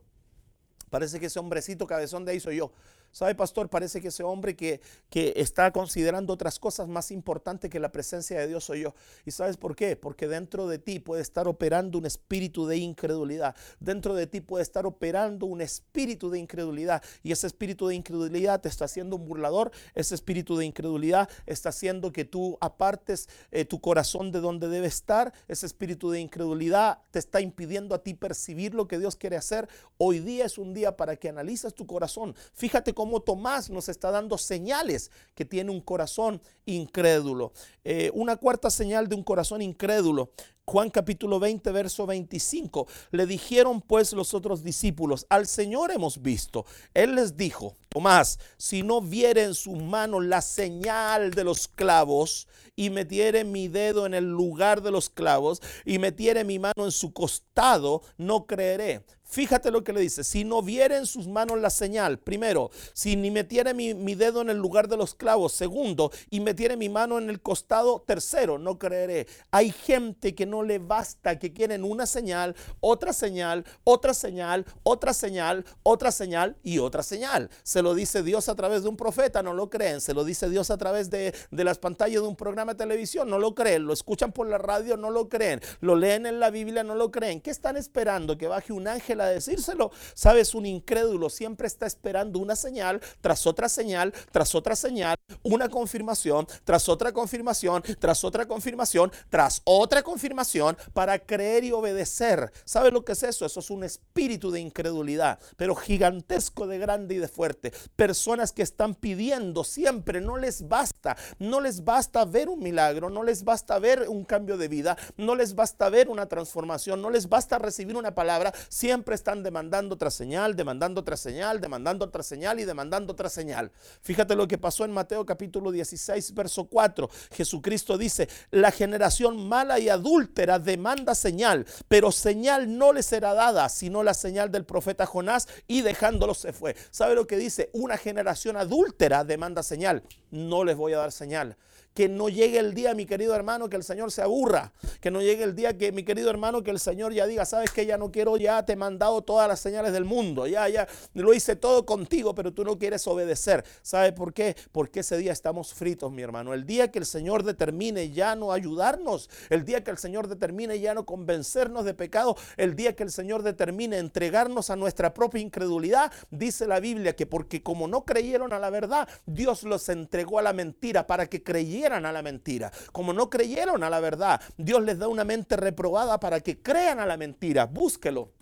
Parece 0.91 1.19
que 1.21 1.27
ese 1.27 1.39
hombrecito 1.39 1.87
cabezón 1.87 2.25
de 2.25 2.33
ahí 2.33 2.41
soy 2.41 2.57
yo. 2.57 2.73
¿Sabe, 3.17 3.35
pastor? 3.35 3.71
Parece 3.71 4.03
que 4.03 4.09
ese 4.09 4.23
hombre 4.23 4.55
que, 4.57 4.83
que 5.09 5.33
está 5.37 5.73
considerando 5.73 6.35
otras 6.35 6.59
cosas 6.59 6.87
más 6.87 7.11
importantes 7.11 7.71
que 7.71 7.81
la 7.81 7.91
presencia 7.91 8.39
de 8.39 8.47
Dios 8.47 8.65
soy 8.65 8.83
yo. 8.83 8.95
¿Y 9.25 9.31
sabes 9.31 9.57
por 9.57 9.75
qué? 9.75 9.97
Porque 9.97 10.29
dentro 10.29 10.69
de 10.69 10.79
ti 10.79 10.99
puede 10.99 11.23
estar 11.23 11.49
operando 11.49 11.97
un 11.97 12.05
espíritu 12.05 12.67
de 12.67 12.77
incredulidad. 12.77 13.57
Dentro 13.81 14.15
de 14.15 14.27
ti 14.27 14.43
puede 14.43 14.63
estar 14.65 14.85
operando 14.85 15.47
un 15.47 15.63
espíritu 15.63 16.29
de 16.29 16.41
incredulidad. 16.41 17.03
Y 17.23 17.33
ese 17.33 17.47
espíritu 17.47 17.89
de 17.89 17.95
incredulidad 17.95 18.61
te 18.61 18.69
está 18.69 18.85
haciendo 18.85 19.17
un 19.17 19.25
burlador. 19.25 19.71
Ese 19.95 20.15
espíritu 20.15 20.59
de 20.59 20.67
incredulidad 20.67 21.31
está 21.47 21.71
haciendo 21.71 22.13
que 22.13 22.27
tú 22.27 22.59
apartes 22.61 23.31
eh, 23.51 23.65
tu 23.65 23.81
corazón 23.81 24.31
de 24.31 24.41
donde 24.43 24.69
debe 24.69 24.89
estar. 24.89 25.33
Ese 25.49 25.65
espíritu 25.65 26.11
de 26.11 26.21
incredulidad 26.21 26.99
te 27.13 27.19
está 27.19 27.41
impidiendo 27.41 27.95
a 27.95 28.03
ti 28.03 28.13
percibir 28.13 28.75
lo 28.75 28.87
que 28.87 28.99
Dios 28.99 29.17
quiere 29.17 29.39
hacer. 29.39 29.71
Hoy 29.97 30.19
día 30.19 30.45
es 30.45 30.59
un 30.59 30.75
día 30.75 30.99
para 30.99 31.17
que 31.17 31.31
analices 31.31 31.73
tu 31.73 31.87
corazón. 31.87 32.37
Fíjate 32.53 32.93
cómo 32.93 33.06
como 33.07 33.21
Tomás 33.21 33.71
nos 33.71 33.89
está 33.89 34.11
dando 34.11 34.37
señales 34.37 35.13
que 35.37 35.45
tiene 35.45 35.71
un 35.71 35.81
corazón 35.81 36.43
incrédulo. 36.65 37.53
Eh, 37.85 38.11
una 38.15 38.35
cuarta 38.35 38.69
señal 38.69 39.09
de 39.09 39.15
un 39.15 39.23
corazón 39.23 39.63
incrédulo. 39.63 40.33
Juan 40.65 40.91
capítulo 40.91 41.39
20, 41.39 41.71
verso 41.71 42.05
25. 42.05 42.89
Le 43.13 43.27
dijeron 43.27 43.81
pues 43.81 44.13
los 44.13 44.35
otros 44.35 44.65
discípulos, 44.65 45.25
al 45.29 45.47
Señor 45.47 45.93
hemos 45.93 46.21
visto. 46.21 46.67
Él 46.95 47.15
les 47.15 47.37
dijo, 47.37 47.77
Tomás, 47.91 48.41
si 48.57 48.83
no 48.83 49.01
viere 49.01 49.45
en 49.45 49.55
sus 49.55 49.81
manos 49.81 50.25
la 50.25 50.43
señal 50.43 51.31
de 51.31 51.45
los 51.45 51.69
clavos 51.69 52.49
y 52.75 52.91
metiere 52.91 53.45
mi 53.45 53.69
dedo 53.69 54.07
en 54.07 54.15
el 54.15 54.25
lugar 54.25 54.83
de 54.83 54.91
los 54.91 55.11
clavos 55.11 55.63
y 55.85 56.01
metiere 56.01 56.43
mi 56.43 56.59
mano 56.59 56.85
en 56.85 56.91
su 56.91 57.13
costado, 57.13 58.03
no 58.19 58.47
creeré. 58.47 59.05
Fíjate 59.29 59.71
lo 59.71 59.83
que 59.83 59.93
le 59.93 60.01
dice, 60.01 60.23
si 60.23 60.45
no 60.45 60.63
viere 60.63 60.97
en 60.97 61.07
sus 61.07 61.27
manos 61.27 61.61
la 61.61 61.71
señal, 61.71 62.19
primero, 62.19 62.71
si 62.93 63.17
ni 63.17 63.31
metiere 63.31 63.75
mi, 63.75 63.93
mi, 63.93 64.15
dedo 64.15 64.41
en 64.41 64.51
el 64.51 64.57
lugar 64.57 64.89
de 64.89 64.97
los 64.97 65.15
clavos, 65.15 65.53
segundo, 65.53 66.13
y 66.31 66.39
metiere 66.41 66.77
mi 66.77 66.89
mano 66.89 67.19
en 67.19 67.29
el 67.29 67.41
costado, 67.41 68.03
tercero, 68.07 68.57
no 68.57 68.79
creeré. 68.79 69.27
Hay 69.51 69.73
gente 69.73 70.35
que 70.35 70.47
no 70.47 70.63
le 70.63 70.79
basta, 70.79 71.41
que 71.41 71.53
quieren 71.53 71.83
una 71.83 72.07
señal, 72.07 72.55
otra 72.81 73.13
señal, 73.13 73.65
otra 73.83 74.15
señal, 74.15 74.65
otra 74.85 75.13
señal, 75.13 75.65
otra 75.83 76.13
señal 76.13 76.57
y 76.63 76.79
otra 76.79 77.03
señal. 77.03 77.51
Se 77.65 77.83
lo 77.83 77.95
dice 77.95 78.23
Dios 78.23 78.49
a 78.49 78.55
través 78.55 78.85
de 78.85 78.89
un 78.89 78.97
profeta, 78.97 79.43
no 79.43 79.55
lo 79.55 79.69
creen. 79.69 80.01
Se 80.01 80.15
lo 80.15 80.25
dice 80.25 80.49
Dios 80.49 80.71
a 80.71 80.79
través 80.79 81.11
de, 81.11 81.35
de 81.51 81.65
las 81.65 81.79
pantallas 81.79 82.23
de 82.23 82.29
un 82.29 82.37
programa 82.37 82.75
de 82.75 82.79
televisión, 82.79 83.29
no 83.29 83.39
lo 83.39 83.55
creen. 83.55 83.85
Lo 83.85 83.93
escuchan 83.93 84.31
por 84.31 84.47
la 84.47 84.59
radio, 84.59 84.97
no 84.97 85.11
lo 85.11 85.29
creen. 85.29 85.61
Lo 85.81 85.97
leen 85.97 86.27
en 86.27 86.39
la 86.39 86.51
Biblia, 86.51 86.85
no 86.85 86.95
lo 86.95 87.11
creen. 87.11 87.41
¿Qué 87.41 87.51
están 87.51 87.77
esperando? 87.77 88.39
Que 88.39 88.47
baje 88.47 88.73
un 88.73 88.87
ángel 88.87 89.16
a 89.21 89.27
decírselo. 89.27 89.91
Sabes, 90.15 90.55
un 90.55 90.67
incrédulo 90.67 91.31
siempre 91.31 91.67
está 91.67 91.87
esperando 91.87 92.39
una 92.39 92.57
señal 92.57 93.01
tras 93.21 93.47
otra 93.47 93.69
señal, 93.69 94.13
tras 94.33 94.55
otra 94.55 94.77
señal, 94.77 95.17
una 95.43 95.69
confirmación, 95.69 96.47
tras 96.65 96.89
otra 96.89 97.13
confirmación, 97.13 97.83
tras 97.99 98.25
otra 98.25 98.47
confirmación, 98.47 99.13
tras 99.29 99.63
otra 99.65 100.03
confirmación 100.03 100.77
para 100.93 101.19
creer 101.19 101.65
y 101.65 101.73
obedecer. 101.73 102.53
¿Sabes 102.65 102.93
lo 102.93 103.05
que 103.05 103.13
es 103.13 103.23
eso? 103.23 103.47
Eso 103.47 103.61
es 103.61 103.71
un 103.71 103.85
espíritu 103.85 104.51
de 104.51 104.61
incredulidad, 104.61 105.39
pero 105.57 105.75
gigantesco 105.75 106.67
de 106.67 106.79
grande 106.79 107.15
y 107.15 107.19
de 107.19 107.29
fuerte. 107.29 107.73
Personas 107.95 108.53
que 108.53 108.63
están 108.63 108.95
pidiendo 108.95 109.65
siempre, 109.65 110.21
no 110.21 110.37
les 110.37 110.69
basta, 110.69 111.17
no 111.39 111.61
les 111.61 111.85
basta 111.85 112.25
ver 112.25 112.49
un 112.49 112.61
milagro, 112.61 113.11
no 113.11 113.23
les 113.23 113.45
basta 113.45 113.79
ver 113.79 114.09
un 114.09 114.25
cambio 114.25 114.57
de 114.57 114.69
vida, 114.69 114.97
no 115.17 115.35
les 115.35 115.55
basta 115.55 115.89
ver 115.89 116.09
una 116.09 116.27
transformación, 116.27 117.01
no 117.01 117.11
les 117.11 117.29
basta 117.29 117.59
recibir 117.59 117.97
una 117.97 118.15
palabra, 118.15 118.53
siempre 118.69 119.06
están 119.15 119.43
demandando 119.43 119.95
otra 119.95 120.11
señal, 120.11 120.57
demandando 120.57 121.01
otra 121.01 121.17
señal, 121.17 121.61
demandando 121.61 122.05
otra 122.05 122.23
señal 122.23 122.59
y 122.61 122.65
demandando 122.65 123.13
otra 123.13 123.29
señal. 123.29 123.71
Fíjate 124.03 124.35
lo 124.35 124.49
que 124.49 124.59
pasó 124.59 124.85
en 124.85 124.93
Mateo 124.93 125.25
capítulo 125.25 125.71
16, 125.71 126.35
verso 126.35 126.65
4. 126.65 127.09
Jesucristo 127.33 127.97
dice, 127.97 128.29
la 128.51 128.71
generación 128.71 129.49
mala 129.49 129.79
y 129.79 129.89
adúltera 129.89 130.59
demanda 130.59 131.15
señal, 131.15 131.67
pero 131.89 132.11
señal 132.11 132.77
no 132.77 132.93
le 132.93 133.03
será 133.03 133.35
dada, 133.35 133.69
sino 133.69 134.03
la 134.03 134.15
señal 134.15 134.51
del 134.51 134.65
profeta 134.65 135.07
Jonás 135.07 135.49
y 135.67 135.83
dejándolo 135.83 136.35
se 136.35 136.53
fue. 136.53 136.77
¿Sabe 136.91 137.15
lo 137.15 137.27
que 137.27 137.37
dice? 137.37 137.71
Una 137.73 137.97
generación 137.97 138.57
adúltera 138.57 139.25
demanda 139.25 139.63
señal. 139.63 140.03
No 140.31 140.65
les 140.65 140.77
voy 140.77 140.93
a 140.93 140.99
dar 140.99 141.13
señal 141.13 141.57
que 141.97 142.11
no 142.11 142.29
llegue 142.29 142.59
el 142.59 142.75
día, 142.75 142.95
mi 142.95 143.07
querido 143.07 143.35
hermano, 143.35 143.71
que 143.71 143.77
el 143.77 143.83
Señor 143.83 144.13
se 144.13 144.21
aburra. 144.21 144.75
Que 145.01 145.11
no 145.11 145.23
llegue 145.23 145.45
el 145.45 145.55
día 145.55 145.79
que, 145.79 145.93
mi 145.93 146.03
querido 146.03 146.29
hermano, 146.29 146.63
que 146.63 146.71
el 146.71 146.79
Señor 146.79 147.15
ya 147.15 147.27
diga, 147.27 147.47
sabes 147.47 147.71
que 147.71 147.87
ya 147.87 147.97
no 147.97 148.13
quiero, 148.13 148.37
ya 148.37 148.63
te 148.67 148.75
he 148.75 148.77
mandado 148.77 149.23
todas 149.23 149.49
las 149.49 149.61
señales 149.61 149.95
del 149.95 150.05
mundo. 150.05 150.47
Ya, 150.47 150.69
ya, 150.69 150.87
lo 151.15 151.33
hice 151.33 151.57
todo 151.57 151.87
contigo, 151.87 152.35
pero 152.35 152.53
tú 152.53 152.65
no 152.65 152.79
quieres 152.79 153.07
obedecer. 153.07 153.65
¿Sabe 153.81 154.13
por 154.13 154.35
qué? 154.35 154.55
Porque 154.73 155.01
ese 155.01 155.17
día 155.17 155.33
estamos 155.33 155.73
fritos, 155.73 156.13
mi 156.13 156.21
hermano. 156.21 156.53
El 156.53 156.67
día 156.67 156.91
que 156.91 156.99
el 156.99 157.07
Señor 157.07 157.45
determine 157.45 158.11
ya 158.11 158.37
no 158.37 158.53
ayudarnos, 158.53 159.31
el 159.49 159.65
día 159.65 159.83
que 159.83 159.91
el 159.91 159.97
Señor 159.97 160.29
determine 160.29 160.79
ya 160.79 160.93
no 160.93 161.07
convencernos 161.07 161.87
de 161.87 161.95
pecado, 161.95 162.37
el 162.59 162.77
día 162.77 162.95
que 162.95 163.05
el 163.05 163.11
Señor 163.11 163.43
determine 163.43 163.97
entregarnos 163.97 164.69
a 164.69 164.77
nuestra 164.77 165.15
propia 165.15 165.41
incredulidad, 165.41 166.13
dice 166.31 166.67
la 166.67 166.79
Biblia 166.79 167.17
que 167.17 167.25
porque 167.25 167.63
como 167.63 167.89
no 167.89 168.05
creyeron 168.05 168.53
a 168.53 168.59
la 168.59 168.69
verdad, 168.69 169.09
Dios 169.25 169.63
los 169.63 169.89
entregó 169.89 170.39
a 170.39 170.43
la 170.43 170.53
mentira 170.53 171.07
para 171.07 171.27
que 171.27 171.43
creyeran 171.43 171.86
a 171.95 172.13
la 172.13 172.23
mentira. 172.23 172.73
Como 172.93 173.13
no 173.13 173.31
creyeron 173.31 173.85
a 173.85 173.91
la 173.91 174.01
verdad, 174.01 174.41
Dios 174.57 174.83
les 174.83 174.99
da 174.99 175.09
una 175.09 175.25
mente 175.25 175.57
reprobada 175.57 176.19
para 176.19 176.41
que 176.41 176.61
crean 176.61 176.99
a 176.99 177.07
la 177.07 177.17
mentira. 177.17 177.67
Búsquelo. 177.67 178.36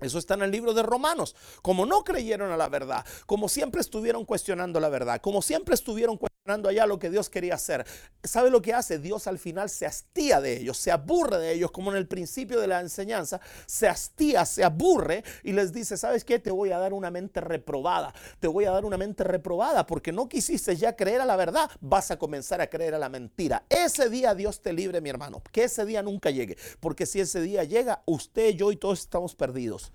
Eso 0.00 0.18
está 0.18 0.34
en 0.34 0.42
el 0.42 0.50
libro 0.50 0.74
de 0.74 0.82
Romanos. 0.82 1.34
Como 1.62 1.86
no 1.86 2.04
creyeron 2.04 2.50
a 2.50 2.56
la 2.56 2.68
verdad, 2.68 3.04
como 3.26 3.48
siempre 3.48 3.80
estuvieron 3.80 4.24
cuestionando 4.24 4.80
la 4.80 4.88
verdad, 4.88 5.20
como 5.20 5.42
siempre 5.42 5.74
estuvieron 5.74 6.16
cuestionando 6.16 6.68
allá 6.68 6.86
lo 6.86 6.98
que 6.98 7.10
Dios 7.10 7.28
quería 7.28 7.54
hacer. 7.54 7.84
¿Sabe 8.22 8.50
lo 8.50 8.62
que 8.62 8.72
hace? 8.72 8.98
Dios 8.98 9.26
al 9.26 9.38
final 9.38 9.68
se 9.68 9.84
hastía 9.84 10.40
de 10.40 10.60
ellos, 10.60 10.78
se 10.78 10.90
aburre 10.90 11.38
de 11.38 11.52
ellos, 11.52 11.70
como 11.70 11.90
en 11.90 11.98
el 11.98 12.08
principio 12.08 12.58
de 12.58 12.66
la 12.66 12.80
enseñanza, 12.80 13.40
se 13.66 13.86
hastía, 13.86 14.46
se 14.46 14.64
aburre 14.64 15.24
y 15.42 15.52
les 15.52 15.72
dice, 15.72 15.96
¿sabes 15.96 16.24
qué? 16.24 16.38
Te 16.38 16.50
voy 16.50 16.72
a 16.72 16.78
dar 16.78 16.94
una 16.94 17.10
mente 17.10 17.40
reprobada, 17.40 18.14
te 18.40 18.48
voy 18.48 18.64
a 18.64 18.70
dar 18.70 18.84
una 18.84 18.96
mente 18.96 19.24
reprobada 19.24 19.86
porque 19.86 20.10
no 20.10 20.28
quisiste 20.28 20.74
ya 20.76 20.96
creer 20.96 21.20
a 21.20 21.26
la 21.26 21.36
verdad, 21.36 21.70
vas 21.80 22.10
a 22.10 22.18
comenzar 22.18 22.60
a 22.60 22.68
creer 22.68 22.94
a 22.94 22.98
la 22.98 23.08
mentira. 23.08 23.64
Ese 23.68 24.08
día 24.08 24.34
Dios 24.34 24.62
te 24.62 24.72
libre, 24.72 25.00
mi 25.00 25.10
hermano, 25.10 25.42
que 25.52 25.64
ese 25.64 25.84
día 25.84 26.02
nunca 26.02 26.30
llegue, 26.30 26.56
porque 26.80 27.04
si 27.04 27.20
ese 27.20 27.42
día 27.42 27.64
llega, 27.64 28.02
usted, 28.06 28.50
yo 28.50 28.72
y 28.72 28.76
todos 28.76 29.00
estamos 29.00 29.34
perdidos. 29.34 29.87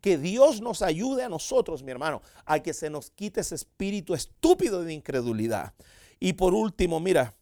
Que 0.00 0.18
Dios 0.18 0.60
nos 0.60 0.82
ayude 0.82 1.22
a 1.24 1.28
nosotros, 1.28 1.82
mi 1.82 1.90
hermano, 1.90 2.22
a 2.44 2.60
que 2.60 2.72
se 2.72 2.90
nos 2.90 3.10
quite 3.10 3.40
ese 3.40 3.54
espíritu 3.54 4.14
estúpido 4.14 4.82
de 4.82 4.92
incredulidad. 4.94 5.74
Y 6.18 6.34
por 6.34 6.54
último, 6.54 7.00
mira, 7.00 7.34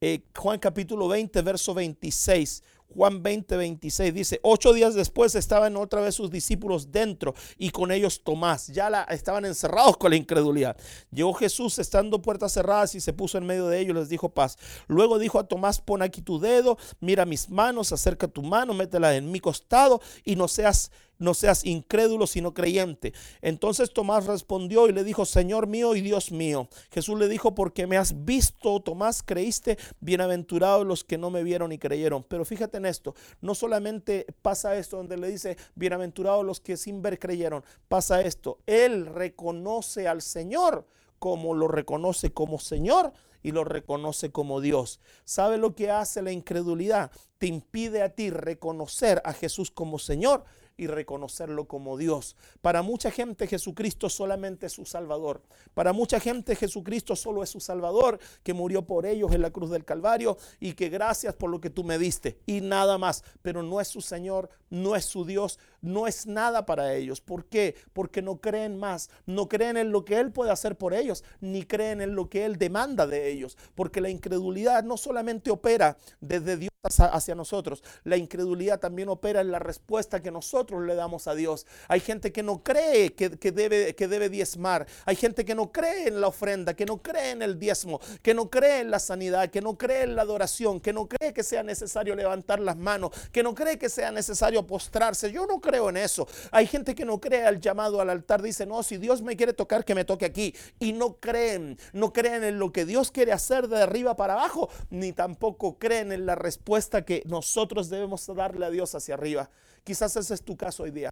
eh, 0.00 0.22
Juan 0.34 0.58
capítulo 0.58 1.08
20, 1.08 1.40
verso 1.42 1.74
26. 1.74 2.62
Juan 2.88 3.22
20, 3.22 3.56
26 3.56 4.14
dice, 4.14 4.40
ocho 4.42 4.72
días 4.72 4.94
después 4.94 5.34
estaban 5.34 5.76
otra 5.76 6.00
vez 6.00 6.14
sus 6.14 6.30
discípulos 6.30 6.92
dentro 6.92 7.34
y 7.58 7.70
con 7.70 7.90
ellos 7.90 8.22
Tomás. 8.22 8.68
Ya 8.68 8.88
la, 8.88 9.02
estaban 9.04 9.44
encerrados 9.44 9.96
con 9.96 10.10
la 10.10 10.16
incredulidad. 10.16 10.76
Llegó 11.10 11.34
Jesús 11.34 11.78
estando 11.78 12.22
puertas 12.22 12.52
cerradas 12.52 12.94
y 12.94 13.00
se 13.00 13.12
puso 13.12 13.38
en 13.38 13.46
medio 13.46 13.66
de 13.66 13.80
ellos, 13.80 13.96
les 13.96 14.08
dijo 14.08 14.30
paz. 14.30 14.56
Luego 14.86 15.18
dijo 15.18 15.38
a 15.38 15.48
Tomás, 15.48 15.80
pon 15.80 16.00
aquí 16.00 16.22
tu 16.22 16.38
dedo, 16.38 16.78
mira 17.00 17.26
mis 17.26 17.50
manos, 17.50 17.92
acerca 17.92 18.28
tu 18.28 18.42
mano, 18.42 18.72
métela 18.72 19.16
en 19.16 19.30
mi 19.30 19.40
costado 19.40 20.00
y 20.24 20.36
no 20.36 20.46
seas 20.46 20.90
no 21.18 21.34
seas 21.34 21.64
incrédulo, 21.64 22.26
sino 22.26 22.54
creyente. 22.54 23.12
Entonces 23.42 23.92
Tomás 23.92 24.26
respondió 24.26 24.88
y 24.88 24.92
le 24.92 25.04
dijo, 25.04 25.24
Señor 25.24 25.66
mío 25.66 25.94
y 25.94 26.00
Dios 26.00 26.30
mío. 26.32 26.68
Jesús 26.90 27.18
le 27.18 27.28
dijo, 27.28 27.54
porque 27.54 27.86
me 27.86 27.96
has 27.96 28.24
visto, 28.24 28.80
Tomás, 28.80 29.22
creíste, 29.22 29.78
bienaventurados 30.00 30.86
los 30.86 31.04
que 31.04 31.18
no 31.18 31.30
me 31.30 31.42
vieron 31.42 31.72
y 31.72 31.78
creyeron. 31.78 32.24
Pero 32.24 32.44
fíjate 32.44 32.78
en 32.78 32.86
esto, 32.86 33.14
no 33.40 33.54
solamente 33.54 34.26
pasa 34.42 34.76
esto 34.76 34.96
donde 34.96 35.16
le 35.16 35.28
dice, 35.28 35.56
bienaventurados 35.74 36.44
los 36.44 36.60
que 36.60 36.76
sin 36.76 37.02
ver 37.02 37.18
creyeron, 37.18 37.64
pasa 37.88 38.20
esto, 38.22 38.58
él 38.66 39.06
reconoce 39.06 40.08
al 40.08 40.22
Señor 40.22 40.86
como 41.18 41.54
lo 41.54 41.68
reconoce 41.68 42.32
como 42.32 42.58
Señor 42.58 43.12
y 43.42 43.52
lo 43.52 43.64
reconoce 43.64 44.32
como 44.32 44.60
Dios. 44.60 45.00
¿Sabe 45.24 45.56
lo 45.56 45.74
que 45.74 45.90
hace 45.90 46.22
la 46.22 46.32
incredulidad? 46.32 47.10
Te 47.38 47.46
impide 47.46 48.02
a 48.02 48.10
ti 48.10 48.30
reconocer 48.30 49.22
a 49.24 49.32
Jesús 49.32 49.70
como 49.70 49.98
Señor 49.98 50.44
y 50.76 50.86
reconocerlo 50.86 51.66
como 51.66 51.96
Dios. 51.96 52.36
Para 52.60 52.82
mucha 52.82 53.10
gente 53.10 53.46
Jesucristo 53.46 54.08
solamente 54.08 54.66
es 54.66 54.72
su 54.72 54.84
Salvador. 54.84 55.42
Para 55.74 55.92
mucha 55.92 56.20
gente 56.20 56.56
Jesucristo 56.56 57.16
solo 57.16 57.42
es 57.42 57.50
su 57.50 57.60
Salvador, 57.60 58.18
que 58.42 58.54
murió 58.54 58.86
por 58.86 59.06
ellos 59.06 59.32
en 59.32 59.42
la 59.42 59.50
cruz 59.50 59.70
del 59.70 59.84
Calvario 59.84 60.36
y 60.60 60.74
que 60.74 60.88
gracias 60.88 61.34
por 61.34 61.50
lo 61.50 61.60
que 61.60 61.70
tú 61.70 61.84
me 61.84 61.98
diste 61.98 62.38
y 62.46 62.60
nada 62.60 62.98
más. 62.98 63.24
Pero 63.42 63.62
no 63.62 63.80
es 63.80 63.88
su 63.88 64.00
Señor, 64.00 64.50
no 64.70 64.96
es 64.96 65.04
su 65.04 65.24
Dios, 65.24 65.58
no 65.80 66.06
es 66.06 66.26
nada 66.26 66.66
para 66.66 66.94
ellos. 66.94 67.20
¿Por 67.20 67.46
qué? 67.46 67.74
Porque 67.92 68.22
no 68.22 68.40
creen 68.40 68.78
más, 68.78 69.10
no 69.26 69.48
creen 69.48 69.76
en 69.76 69.92
lo 69.92 70.04
que 70.04 70.18
Él 70.18 70.32
puede 70.32 70.50
hacer 70.50 70.76
por 70.76 70.94
ellos, 70.94 71.24
ni 71.40 71.64
creen 71.64 72.00
en 72.00 72.14
lo 72.14 72.28
que 72.28 72.44
Él 72.44 72.56
demanda 72.56 73.06
de 73.06 73.30
ellos. 73.30 73.56
Porque 73.74 74.00
la 74.00 74.10
incredulidad 74.10 74.84
no 74.84 74.96
solamente 74.96 75.50
opera 75.50 75.96
desde 76.20 76.56
Dios 76.56 76.70
hacia 76.88 77.34
nosotros, 77.34 77.82
la 78.04 78.16
incredulidad 78.16 78.78
también 78.78 79.08
opera 79.08 79.40
en 79.40 79.50
la 79.50 79.58
respuesta 79.58 80.22
que 80.22 80.30
nosotros 80.30 80.84
le 80.84 80.94
damos 80.94 81.26
a 81.26 81.34
Dios. 81.34 81.66
Hay 81.88 82.00
gente 82.00 82.32
que 82.32 82.42
no 82.42 82.62
cree 82.62 83.14
que, 83.14 83.28
debe, 83.28 83.94
que 83.94 84.08
debe 84.08 84.28
diezmar, 84.28 84.86
hay 85.04 85.16
gente 85.16 85.44
que 85.44 85.54
no 85.54 85.72
cree 85.72 86.08
en 86.08 86.20
la 86.20 86.28
ofrenda, 86.28 86.74
que 86.74 86.86
no 86.86 87.02
cree 87.02 87.30
en 87.32 87.42
el 87.42 87.58
diezmo, 87.58 88.00
que 88.22 88.34
no 88.34 88.50
cree 88.50 88.80
en 88.80 88.90
la 88.90 88.98
sanidad, 88.98 89.50
que 89.50 89.60
no 89.60 89.76
cree 89.76 90.04
en 90.04 90.16
la 90.16 90.22
adoración, 90.22 90.80
que 90.80 90.92
no 90.92 91.08
cree 91.08 91.32
que 91.32 91.42
sea 91.42 91.62
necesario 91.62 92.14
levantar 92.14 92.60
las 92.60 92.76
manos, 92.76 93.10
que 93.32 93.42
no 93.42 93.54
cree 93.54 93.78
que 93.78 93.88
sea 93.88 94.12
necesario 94.12 94.66
postrarse. 94.66 95.32
Yo 95.32 95.46
no 95.46 95.60
creo 95.66 95.90
en 95.90 95.96
eso. 95.96 96.28
Hay 96.52 96.66
gente 96.66 96.94
que 96.94 97.04
no 97.04 97.20
cree 97.20 97.44
al 97.44 97.60
llamado 97.60 98.00
al 98.00 98.10
altar, 98.10 98.40
dice, 98.40 98.66
no, 98.66 98.82
si 98.82 98.98
Dios 98.98 99.20
me 99.20 99.36
quiere 99.36 99.52
tocar, 99.52 99.84
que 99.84 99.94
me 99.94 100.04
toque 100.04 100.24
aquí. 100.24 100.54
Y 100.78 100.92
no 100.92 101.16
creen, 101.16 101.78
no 101.92 102.12
creen 102.12 102.44
en 102.44 102.58
lo 102.58 102.72
que 102.72 102.84
Dios 102.84 103.10
quiere 103.10 103.32
hacer 103.32 103.66
de 103.68 103.82
arriba 103.82 104.16
para 104.16 104.34
abajo, 104.34 104.70
ni 104.90 105.12
tampoco 105.12 105.78
creen 105.78 106.12
en 106.12 106.24
la 106.24 106.36
respuesta 106.36 107.04
que 107.04 107.22
nosotros 107.26 107.90
debemos 107.90 108.26
darle 108.34 108.66
a 108.66 108.70
Dios 108.70 108.94
hacia 108.94 109.14
arriba. 109.14 109.50
Quizás 109.82 110.16
ese 110.16 110.34
es 110.34 110.42
tu 110.42 110.56
caso 110.56 110.84
hoy 110.84 110.92
día. 110.92 111.10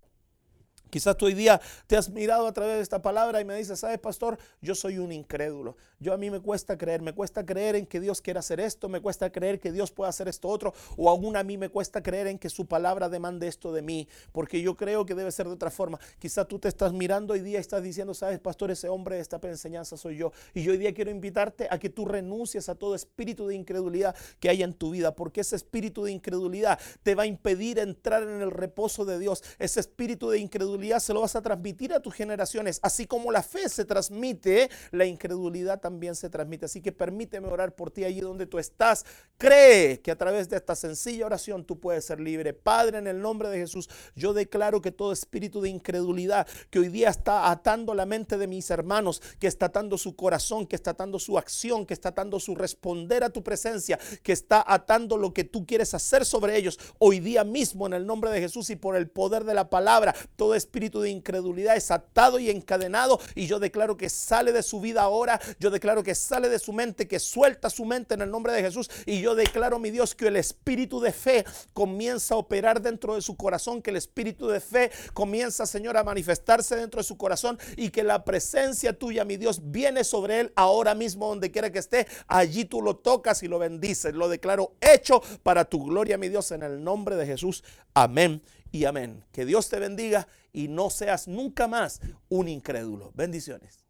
Quizás 0.95 1.17
tú 1.17 1.27
hoy 1.27 1.35
día 1.35 1.61
te 1.89 1.97
has 1.97 2.09
mirado 2.09 2.47
a 2.47 2.53
través 2.53 2.77
de 2.77 2.83
esta 2.83 3.03
palabra 3.03 3.41
y 3.41 3.45
me 3.45 3.57
dices, 3.57 3.81
¿sabes, 3.81 3.99
pastor? 3.99 4.39
Yo 4.63 4.77
soy 4.77 4.99
un 4.99 5.11
incrédulo. 5.11 5.77
Yo 5.99 6.13
a 6.13 6.17
mí 6.17 6.31
me 6.31 6.39
cuesta 6.39 6.79
creer, 6.79 7.03
me 7.03 7.13
cuesta 7.13 7.45
creer 7.45 7.75
en 7.75 7.85
que 7.85 7.99
Dios 7.99 8.21
quiera 8.21 8.39
hacer 8.39 8.61
esto, 8.61 8.89
me 8.89 9.01
cuesta 9.01 9.33
creer 9.33 9.59
que 9.59 9.73
Dios 9.73 9.91
pueda 9.91 10.11
hacer 10.11 10.29
esto 10.29 10.47
otro, 10.47 10.73
o 10.97 11.11
aún 11.11 11.37
a 11.37 11.43
mí 11.43 11.59
me 11.59 11.69
cuesta 11.69 12.01
creer 12.01 12.29
en 12.29 12.39
que 12.39 12.49
su 12.49 12.67
palabra 12.67 13.09
demande 13.09 13.49
esto 13.49 13.73
de 13.73 13.83
mí, 13.83 14.07
porque 14.31 14.63
yo 14.63 14.77
creo 14.77 15.05
que 15.05 15.17
debe 15.17 15.33
ser 15.33 15.49
de 15.49 15.55
otra 15.55 15.69
forma. 15.69 15.99
Quizás 16.21 16.47
tú 16.47 16.61
te 16.61 16.69
estás 16.69 16.93
mirando 16.93 17.35
hoy 17.35 17.41
día 17.41 17.59
y 17.59 17.61
estás 17.61 17.83
diciendo, 17.83 18.15
¿sabes, 18.15 18.39
pastor? 18.39 18.71
Ese 18.71 18.89
hombre 18.89 19.17
de 19.17 19.23
esta 19.23 19.41
enseñanza 19.43 19.97
soy 19.97 20.17
yo. 20.17 20.31
Y 20.53 20.63
yo 20.63 20.71
hoy 20.71 20.79
día 20.79 20.95
quiero 20.95 21.11
invitarte 21.11 21.67
a 21.71 21.81
que 21.81 21.91
tú 21.91 22.05
renuncies 22.05 22.69
a 22.69 22.77
todo 22.77 22.95
espíritu 22.95 23.49
de 23.49 23.57
incredulidad 23.57 24.15
que 24.39 24.49
haya 24.49 24.65
en 24.65 24.75
tu 24.75 24.91
vida, 24.91 25.17
porque 25.17 25.41
ese 25.41 25.57
espíritu 25.57 26.05
de 26.05 26.13
incredulidad 26.13 26.79
te 27.03 27.17
va 27.17 27.25
a 27.25 27.27
impedir 27.27 27.81
entrar 27.81 28.23
en 28.23 28.43
el 28.43 28.53
reposo 28.53 29.05
de 29.05 29.19
Dios. 29.19 29.43
Ese 29.59 29.81
espíritu 29.81 30.31
de 30.31 30.39
incredulidad 30.39 30.84
se 31.01 31.13
lo 31.13 31.21
vas 31.21 31.37
a 31.37 31.43
transmitir 31.43 31.93
a 31.93 32.01
tus 32.01 32.15
generaciones. 32.15 32.81
Así 32.83 33.07
como 33.07 33.33
la 33.33 33.43
fe 33.43 33.69
se 33.69 33.85
transmite, 33.85 34.71
la 34.91 35.05
incredulidad 35.07 35.81
también 35.81 36.15
se 36.15 36.31
transmite. 36.31 36.67
Así 36.67 36.81
que 36.81 36.93
permíteme 36.93 37.49
orar 37.49 37.75
por 37.75 37.91
ti 37.91 38.05
allí 38.05 38.21
donde 38.21 38.47
tú 38.47 38.59
estás. 38.59 39.05
Cree 39.39 40.01
que 40.01 40.11
a 40.11 40.17
través 40.17 40.49
de 40.49 40.57
esta 40.57 40.75
sencilla 40.75 41.27
oración 41.27 41.65
tú 41.65 41.81
puedes 41.81 42.05
ser 42.05 42.21
libre. 42.21 42.53
Padre, 42.53 42.99
en 42.99 43.07
el 43.07 43.21
nombre 43.21 43.49
de 43.49 43.59
Jesús, 43.59 43.89
yo 44.15 44.33
declaro 44.33 44.81
que 44.81 44.93
todo 44.93 45.13
espíritu 45.13 45.61
de 45.61 45.69
incredulidad 45.69 46.47
que 46.71 46.79
hoy 46.79 46.89
día 46.89 47.09
está 47.09 47.51
atando 47.51 47.95
la 47.95 48.07
mente 48.07 48.39
de 48.39 48.47
mis 48.47 48.71
hermanos, 48.71 49.23
que 49.39 49.47
está 49.47 49.67
atando 49.67 49.99
su 49.99 50.17
corazón, 50.17 50.67
que 50.67 50.77
está 50.77 50.91
atando 50.91 51.19
su 51.19 51.39
acción, 51.39 51.87
que 51.87 51.95
está 51.95 52.11
atando 52.11 52.41
su 52.41 52.55
responder 52.55 53.25
a 53.25 53.31
tu 53.31 53.43
presencia, 53.43 53.99
que 54.23 54.33
está 54.33 54.65
atando 54.67 55.17
lo 55.17 55.33
que 55.33 55.45
tú 55.45 55.67
quieres 55.67 55.95
hacer 55.95 56.25
sobre 56.25 56.57
ellos, 56.57 56.79
hoy 56.99 57.21
día 57.21 57.45
mismo 57.45 57.87
en 57.87 57.95
el 57.95 58.07
nombre 58.07 58.31
de 58.31 58.41
Jesús 58.41 58.71
y 58.71 58.77
por 58.77 58.97
el 58.97 59.09
poder 59.09 59.45
de 59.45 59.55
la 59.55 59.71
palabra, 59.71 60.15
todo 60.37 60.55
espíritu 60.65 61.01
de 61.01 61.11
incredulidad 61.11 61.77
es 61.77 61.91
atado 61.91 62.39
y 62.39 62.51
encadenado 62.51 63.21
y 63.35 63.47
yo 63.47 63.59
declaro 63.59 63.97
que 63.97 64.09
sale 64.09 64.53
de 64.53 64.63
su 64.63 64.81
vida 64.81 65.03
ahora, 65.03 65.41
yo 65.61 65.71
declaro 65.71 66.03
que 66.03 66.15
sale 66.15 66.49
de 66.49 66.59
su 66.59 66.73
mente, 66.73 67.07
que 67.07 67.19
suelta 67.19 67.71
su 67.71 67.85
mente 67.85 68.15
en 68.15 68.23
el 68.23 68.31
nombre 68.31 68.53
de 68.53 68.63
Jesús 68.63 68.91
y 69.07 69.21
yo 69.21 69.35
declaro, 69.35 69.79
mi 69.79 69.91
Dios, 69.91 70.15
que 70.15 70.29
el 70.29 70.37
espíritu 70.37 71.01
de 71.01 71.13
fe 71.13 71.45
comienza 71.73 72.35
a 72.35 72.39
operar 72.39 72.81
dentro 72.81 73.15
de 73.15 73.23
su 73.23 73.37
corazón, 73.37 73.83
que 73.83 73.91
el 73.91 73.97
espíritu 73.97 74.49
de 74.49 74.61
fe 74.61 74.91
comienza, 75.13 75.67
Señor, 75.67 75.97
a 75.97 76.05
manifestarse 76.05 76.77
dentro 76.77 77.01
de 77.01 77.05
su 77.05 77.17
corazón 77.17 77.59
y 77.77 77.91
que 77.91 78.03
la 78.03 78.25
presencia 78.25 78.99
tuya, 78.99 79.25
mi 79.25 79.37
Dios, 79.37 79.61
viene 79.71 80.05
sobre 80.05 80.41
él 80.41 80.53
ahora 80.57 80.95
mismo 80.95 81.29
donde 81.29 81.51
quiera 81.51 81.71
que 81.71 81.79
esté. 81.79 82.07
Allí 82.27 82.65
tú 82.65 82.83
lo 82.83 82.97
tocas 82.97 83.43
y 83.43 83.49
lo 83.49 83.59
bendices. 83.59 84.15
Lo 84.15 84.29
declaro 84.29 84.73
hecho 84.81 85.23
para 85.43 85.65
tu 85.65 85.85
gloria, 85.85 86.19
mi 86.19 86.29
Dios, 86.29 86.51
en 86.53 86.63
el 86.63 86.83
nombre 86.83 87.17
de 87.17 87.27
Jesús. 87.27 87.65
Amén 87.95 88.43
y 88.73 88.85
amén. 88.85 89.25
Que 89.33 89.45
Dios 89.45 89.69
te 89.69 89.79
bendiga 89.79 90.27
y 90.55 90.69
no 90.69 90.89
seas 90.89 91.29
nunca 91.29 91.69
más 91.69 92.01
un 92.31 92.49
incrédulo. 92.49 93.13
Bendiciones. 93.15 93.84